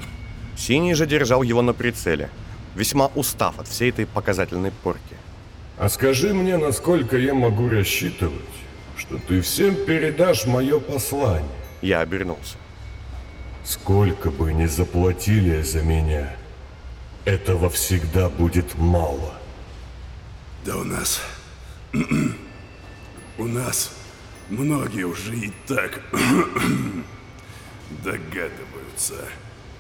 Синий 0.58 0.94
же 0.94 1.06
держал 1.06 1.44
его 1.44 1.62
на 1.62 1.74
прицеле, 1.74 2.30
весьма 2.76 3.08
устав 3.16 3.60
от 3.60 3.68
всей 3.68 3.90
этой 3.90 4.06
показательной 4.06 4.72
порки. 4.72 5.21
А 5.82 5.90
скажи 5.90 6.32
мне, 6.32 6.58
насколько 6.58 7.18
я 7.18 7.34
могу 7.34 7.68
рассчитывать, 7.68 8.36
что 8.96 9.18
ты 9.18 9.42
всем 9.42 9.74
передашь 9.74 10.46
мое 10.46 10.80
послание? 10.80 11.50
Я 11.82 12.02
обернулся. 12.02 12.56
Сколько 13.64 14.30
бы 14.30 14.54
ни 14.54 14.68
заплатили 14.68 15.64
за 15.64 15.82
меня, 15.82 16.36
этого 17.26 17.72
всегда 17.72 18.30
будет 18.30 18.78
мало. 18.78 19.34
Да 20.64 20.78
у 20.78 20.84
нас... 20.84 21.20
У 23.40 23.46
нас 23.46 23.92
многие 24.50 25.06
уже 25.06 25.36
и 25.36 25.52
так 25.66 26.02
догадываются. 28.04 29.16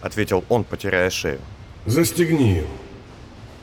Ответил 0.01 0.43
он, 0.49 0.63
потирая 0.63 1.11
шею. 1.11 1.41
Застегни 1.85 2.55
его. 2.55 2.75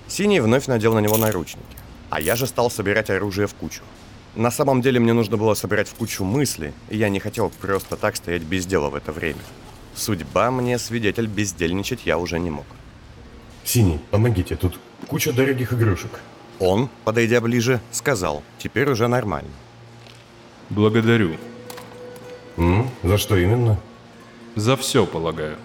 Синий 0.07 0.39
вновь 0.39 0.69
надел 0.69 0.95
на 0.95 1.01
него 1.01 1.17
наручники, 1.17 1.78
а 2.11 2.21
я 2.21 2.37
же 2.37 2.47
стал 2.47 2.71
собирать 2.71 3.11
оружие 3.11 3.47
в 3.47 3.55
кучу. 3.55 3.83
На 4.35 4.51
самом 4.51 4.83
деле 4.83 5.01
мне 5.01 5.13
нужно 5.13 5.37
было 5.37 5.55
собирать 5.55 5.89
в 5.89 5.95
кучу 5.95 6.25
мысли, 6.25 6.73
и 6.89 6.97
я 6.97 7.09
не 7.09 7.19
хотел 7.19 7.51
просто 7.51 7.97
так 7.97 8.17
стоять 8.17 8.43
без 8.43 8.67
дела 8.67 8.91
в 8.91 8.95
это 8.95 9.13
время. 9.13 9.41
Судьба 9.95 10.51
мне, 10.51 10.79
свидетель, 10.79 11.27
бездельничать 11.27 12.07
я 12.07 12.19
уже 12.19 12.39
не 12.39 12.51
мог. 12.51 12.67
Синий, 13.65 13.99
помогите, 14.11 14.57
тут 14.57 14.79
куча 15.09 15.33
дорогих 15.33 15.73
игрушек. 15.73 16.21
Он, 16.61 16.89
подойдя 17.05 17.41
ближе, 17.41 17.81
сказал, 17.91 18.43
теперь 18.59 18.91
уже 18.91 19.09
нормально. 19.09 19.51
Благодарю. 20.71 21.37
М? 22.57 22.91
За 23.03 23.19
что 23.19 23.37
именно? 23.37 23.81
За 24.55 24.77
все, 24.77 25.07
полагаю. 25.07 25.57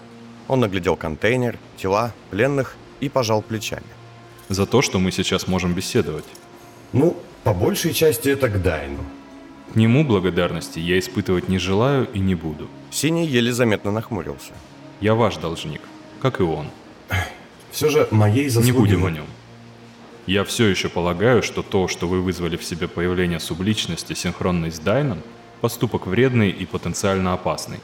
Он 0.48 0.60
наглядел 0.60 0.96
контейнер, 0.96 1.58
тела, 1.76 2.12
пленных 2.30 2.76
и 3.00 3.08
пожал 3.08 3.42
плечами. 3.42 3.86
За 4.54 4.66
то, 4.66 4.82
что 4.82 5.00
мы 5.00 5.10
сейчас 5.10 5.48
можем 5.48 5.74
беседовать. 5.74 6.24
Ну, 6.92 7.16
по 7.42 7.52
большей 7.52 7.92
части 7.92 8.28
это 8.28 8.48
к 8.48 8.62
Дайну. 8.62 9.00
К 9.72 9.76
нему 9.76 10.04
благодарности 10.04 10.78
я 10.78 10.96
испытывать 10.96 11.48
не 11.48 11.58
желаю 11.58 12.08
и 12.14 12.20
не 12.20 12.36
буду. 12.36 12.68
Синий 12.92 13.26
еле 13.26 13.52
заметно 13.52 13.90
нахмурился. 13.90 14.52
Я 15.00 15.14
ваш 15.16 15.38
должник, 15.38 15.80
как 16.22 16.38
и 16.38 16.44
он. 16.44 16.68
Все 17.72 17.88
же 17.90 18.06
моей 18.12 18.48
заслуги... 18.48 18.70
Не 18.70 18.78
будем 18.78 19.04
о 19.04 19.10
нем. 19.10 19.26
Я 20.26 20.44
все 20.44 20.66
еще 20.66 20.88
полагаю, 20.88 21.42
что 21.42 21.62
то, 21.62 21.88
что 21.88 22.06
вы 22.06 22.22
вызвали 22.22 22.56
в 22.56 22.62
себе 22.62 22.86
появление 22.86 23.40
субличности, 23.40 24.14
синхронной 24.14 24.70
с 24.70 24.78
Дайном, 24.78 25.18
поступок 25.62 26.06
вредный 26.06 26.50
и 26.50 26.64
потенциально 26.64 27.32
опасный. 27.32 27.80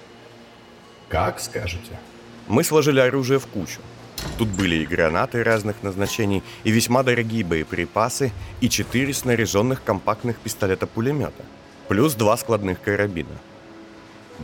Как 1.09 1.41
скажете. 1.41 1.99
Мы 2.47 2.63
сложили 2.63 3.01
оружие 3.01 3.41
в 3.41 3.47
кучу. 3.49 3.81
Тут 4.39 4.49
были 4.49 4.77
и 4.77 4.87
гранаты 4.87 5.45
разных 5.45 5.83
назначений, 5.83 6.43
и 6.65 6.71
весьма 6.71 7.03
дорогие 7.03 7.45
боеприпасы, 7.45 8.33
и 8.61 8.69
четыре 8.69 9.13
снаряженных 9.13 9.83
компактных 9.85 10.39
пистолета-пулемета, 10.39 11.45
плюс 11.89 12.15
два 12.15 12.37
складных 12.37 12.81
карабина. 12.81 13.37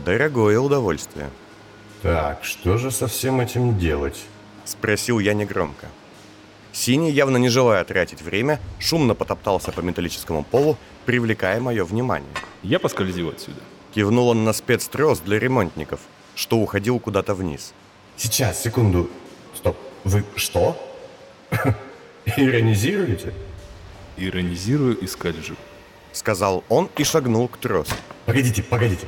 Дорогое 0.05 0.59
удовольствие. 0.59 1.29
Так, 2.01 2.43
что 2.43 2.77
же 2.77 2.91
со 2.91 3.07
всем 3.07 3.41
этим 3.41 3.77
делать? 3.79 4.23
Спросил 4.65 5.19
я 5.19 5.33
негромко. 5.33 5.87
Синий, 6.71 7.11
явно 7.11 7.37
не 7.37 7.49
желая 7.49 7.83
тратить 7.83 8.21
время, 8.21 8.59
шумно 8.79 9.15
потоптался 9.15 9.71
по 9.71 9.81
металлическому 9.81 10.43
полу, 10.43 10.77
привлекая 11.05 11.59
мое 11.59 11.83
внимание. 11.83 12.29
Я 12.61 12.77
поскользил 12.79 13.29
отсюда. 13.29 13.61
Кивнул 13.95 14.27
он 14.27 14.43
на 14.43 14.53
спецтрос 14.53 15.19
для 15.19 15.39
ремонтников, 15.39 16.01
что 16.35 16.57
уходил 16.57 16.99
куда-то 16.99 17.33
вниз. 17.33 17.73
Сейчас, 18.15 18.61
секунду. 18.61 19.09
Стоп. 19.57 19.75
Вы 20.03 20.23
что? 20.35 20.77
Иронизируете? 22.37 23.33
Иронизирую 24.15 24.95
и 24.99 25.07
скольжу. 25.07 25.55
Сказал 26.13 26.63
он 26.69 26.89
и 26.95 27.03
шагнул 27.03 27.47
к 27.47 27.57
тросу. 27.57 27.95
Погодите, 28.27 28.61
погодите. 28.61 29.07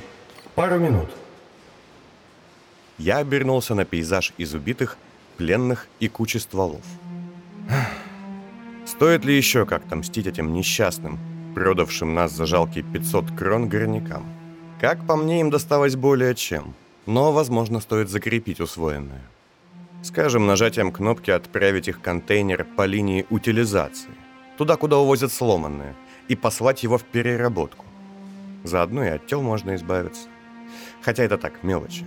Пару 0.55 0.79
минут. 0.79 1.09
Я 2.97 3.17
обернулся 3.17 3.75
на 3.75 3.85
пейзаж 3.85 4.33
из 4.39 4.55
убитых, 4.55 4.97
пленных 5.37 5.87
и 5.99 6.07
кучи 6.07 6.37
стволов. 6.37 6.81
Стоит 8.87 9.25
ли 9.25 9.37
еще 9.37 9.67
как-то 9.67 9.97
мстить 9.97 10.25
этим 10.25 10.51
несчастным, 10.51 11.19
продавшим 11.53 12.15
нас 12.15 12.31
за 12.31 12.47
жалкие 12.47 12.83
500 12.83 13.31
крон 13.37 13.69
горнякам? 13.69 14.25
Как 14.81 15.05
по 15.05 15.15
мне, 15.15 15.41
им 15.41 15.51
досталось 15.51 15.95
более 15.95 16.33
чем, 16.33 16.73
но, 17.05 17.31
возможно, 17.31 17.79
стоит 17.81 18.09
закрепить 18.09 18.59
усвоенное. 18.59 19.21
Скажем, 20.01 20.47
нажатием 20.47 20.91
кнопки 20.91 21.29
отправить 21.29 21.89
их 21.89 22.01
контейнер 22.01 22.65
по 22.77 22.85
линии 22.85 23.25
утилизации, 23.29 24.11
туда, 24.57 24.77
куда 24.77 24.97
увозят 24.97 25.33
сломанное, 25.33 25.93
и 26.29 26.35
послать 26.35 26.83
его 26.83 26.97
в 26.97 27.03
переработку. 27.03 27.85
Заодно 28.63 29.03
и 29.03 29.09
от 29.09 29.27
тел 29.27 29.41
можно 29.41 29.75
избавиться. 29.75 30.27
Хотя 31.01 31.23
это 31.23 31.37
так, 31.37 31.63
мелочи. 31.63 32.05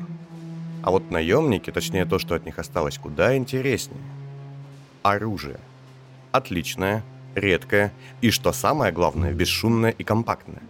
А 0.83 0.90
вот 0.90 1.11
наемники, 1.11 1.70
точнее 1.70 2.07
то, 2.07 2.18
что 2.18 2.35
от 2.35 2.46
них 2.46 2.59
осталось, 2.59 2.98
куда 2.98 3.37
интереснее. 3.37 4.00
Оружие. 5.02 5.61
Отличное, 6.31 7.05
редкое 7.35 7.92
и, 8.22 8.31
что 8.31 8.52
самое 8.52 8.90
главное, 8.92 9.33
бесшумное 9.33 9.90
и 9.90 10.02
компактное. 10.02 10.62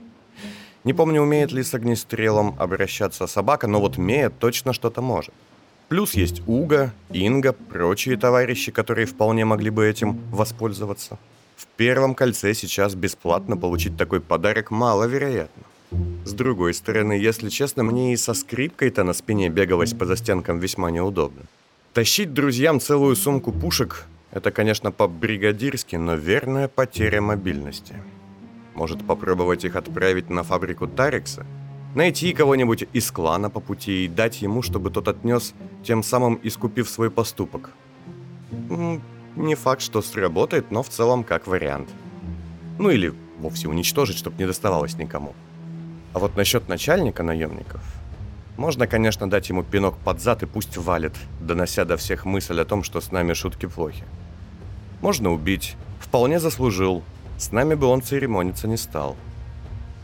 Не 0.85 0.93
помню, 0.93 1.23
умеет 1.23 1.53
ли 1.53 1.63
с 1.63 1.73
огнестрелом 1.75 2.57
обращаться 2.59 3.29
собака, 3.29 3.69
но 3.69 3.81
вот 3.81 3.97
Мея 3.97 4.31
точно 4.31 4.73
что-то 4.73 5.01
может. 5.01 5.35
Плюс 5.93 6.15
есть 6.15 6.41
Уга, 6.47 6.91
Инга, 7.11 7.53
прочие 7.53 8.17
товарищи, 8.17 8.73
которые 8.73 9.05
вполне 9.05 9.45
могли 9.45 9.69
бы 9.69 9.87
этим 9.87 10.19
воспользоваться. 10.31 11.19
В 11.55 11.67
первом 11.67 12.15
кольце 12.15 12.55
сейчас 12.55 12.95
бесплатно 12.95 13.59
получить 13.59 13.99
такой 13.99 14.23
подарок 14.23 14.71
маловероятно. 14.71 15.65
С 16.25 16.33
другой 16.33 16.73
стороны, 16.73 17.13
если 17.13 17.51
честно, 17.51 17.83
мне 17.83 18.15
и 18.15 18.17
со 18.17 18.33
скрипкой-то 18.33 19.05
на 19.05 19.13
спине 19.13 19.51
бегалось 19.51 19.93
по 19.93 20.07
застенкам 20.07 20.61
весьма 20.61 20.91
неудобно. 20.91 21.43
Тащить 21.93 22.33
друзьям 22.33 22.81
целую 22.81 23.15
сумку 23.15 23.53
пушек– 23.53 24.07
это, 24.31 24.51
конечно, 24.51 24.93
по-бригадирски, 24.93 25.97
но 25.97 26.15
верная 26.15 26.69
потеря 26.69 27.21
мобильности. 27.21 27.97
Может 28.75 29.07
попробовать 29.07 29.67
их 29.67 29.77
отправить 29.77 30.31
на 30.31 30.43
фабрику 30.43 30.87
Тарикса? 30.87 31.45
Найти 31.95 32.33
кого-нибудь 32.33 32.85
из 32.95 33.11
клана 33.11 33.51
по 33.51 33.61
пути 33.61 34.05
и 34.05 34.09
дать 34.09 34.41
ему, 34.41 34.63
чтобы 34.63 34.91
тот 34.91 35.09
отнес, 35.09 35.53
тем 35.85 36.03
самым 36.03 36.41
искупив 36.43 36.89
свой 36.89 37.11
поступок. 37.11 37.71
Не 39.37 39.55
факт, 39.55 39.83
что 39.83 40.01
сработает, 40.01 40.71
но 40.71 40.83
в 40.83 40.89
целом 40.89 41.23
как 41.23 41.47
вариант. 41.47 41.91
Ну 42.79 42.89
или 42.91 43.13
вовсе 43.39 43.69
уничтожить, 43.69 44.17
чтобы 44.17 44.39
не 44.39 44.47
доставалось 44.47 44.97
никому. 44.97 45.35
А 46.15 46.19
вот 46.19 46.37
насчет 46.37 46.69
начальника 46.69 47.23
наемников... 47.23 47.83
Можно, 48.59 48.87
конечно, 48.87 49.31
дать 49.31 49.49
ему 49.49 49.63
пинок 49.63 49.97
под 49.97 50.21
зад 50.21 50.43
и 50.43 50.47
пусть 50.47 50.77
валит, 50.77 51.15
донося 51.41 51.87
до 51.87 51.97
всех 51.97 52.27
мысль 52.27 52.61
о 52.61 52.67
том, 52.67 52.83
что 52.83 53.01
с 53.01 53.11
нами 53.11 53.33
шутки 53.33 53.65
плохи. 53.65 54.05
Можно 55.01 55.33
убить. 55.33 55.75
Вполне 56.01 56.39
заслужил. 56.39 57.03
С 57.39 57.51
нами 57.51 57.75
бы 57.75 57.87
он 57.87 58.03
церемониться 58.03 58.69
не 58.69 58.77
стал. 58.77 59.17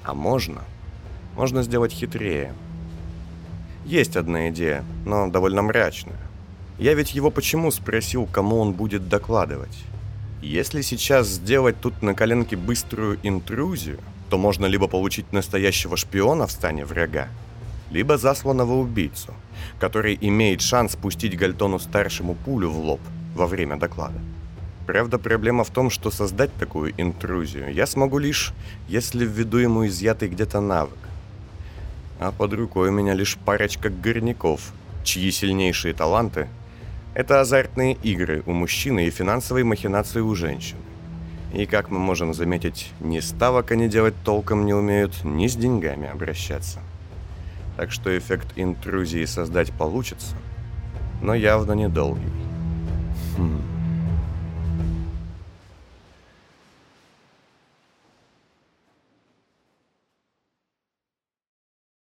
А 0.02 0.14
можно? 0.14 0.62
Можно 1.38 1.62
сделать 1.62 1.92
хитрее. 1.92 2.52
Есть 3.86 4.16
одна 4.16 4.48
идея, 4.48 4.84
но 5.06 5.28
довольно 5.28 5.62
мрачная. 5.62 6.18
Я 6.80 6.94
ведь 6.94 7.14
его 7.14 7.30
почему 7.30 7.70
спросил, 7.70 8.26
кому 8.26 8.58
он 8.58 8.72
будет 8.72 9.08
докладывать? 9.08 9.84
Если 10.42 10.82
сейчас 10.82 11.28
сделать 11.28 11.80
тут 11.80 12.02
на 12.02 12.14
коленке 12.14 12.56
быструю 12.56 13.20
интрузию, 13.22 14.00
то 14.30 14.36
можно 14.36 14.66
либо 14.66 14.88
получить 14.88 15.32
настоящего 15.32 15.96
шпиона 15.96 16.48
в 16.48 16.50
стане 16.50 16.84
врага, 16.84 17.28
либо 17.92 18.18
засланного 18.18 18.72
убийцу, 18.72 19.32
который 19.78 20.18
имеет 20.20 20.60
шанс 20.60 20.96
пустить 20.96 21.38
Гальтону-старшему 21.38 22.34
пулю 22.34 22.68
в 22.68 22.80
лоб 22.80 23.00
во 23.36 23.46
время 23.46 23.76
доклада. 23.76 24.18
Правда, 24.88 25.18
проблема 25.20 25.62
в 25.62 25.70
том, 25.70 25.88
что 25.88 26.10
создать 26.10 26.52
такую 26.54 26.94
интрузию 27.00 27.72
я 27.72 27.86
смогу 27.86 28.18
лишь, 28.18 28.52
если 28.88 29.24
введу 29.24 29.58
ему 29.58 29.86
изъятый 29.86 30.28
где-то 30.28 30.60
навык. 30.60 31.07
А 32.18 32.32
под 32.32 32.52
рукой 32.52 32.88
у 32.88 32.92
меня 32.92 33.14
лишь 33.14 33.36
парочка 33.36 33.90
горняков, 33.90 34.72
чьи 35.04 35.30
сильнейшие 35.30 35.94
таланты– 35.94 36.48
это 37.14 37.40
азартные 37.40 37.94
игры 37.94 38.42
у 38.46 38.52
мужчины 38.52 39.06
и 39.06 39.10
финансовые 39.10 39.64
махинации 39.64 40.20
у 40.20 40.34
женщин. 40.34 40.76
И, 41.52 41.66
как 41.66 41.90
мы 41.90 41.98
можем 41.98 42.34
заметить, 42.34 42.92
ни 43.00 43.20
ставок 43.20 43.72
они 43.72 43.88
делать 43.88 44.14
толком 44.24 44.66
не 44.66 44.74
умеют, 44.74 45.24
ни 45.24 45.46
с 45.46 45.56
деньгами 45.56 46.08
обращаться. 46.08 46.80
Так 47.76 47.90
что 47.90 48.16
эффект 48.16 48.48
интрузии 48.56 49.24
создать 49.24 49.72
получится, 49.72 50.36
но 51.22 51.34
явно 51.34 51.72
недолгий. 51.72 52.30
Хм... 53.36 53.77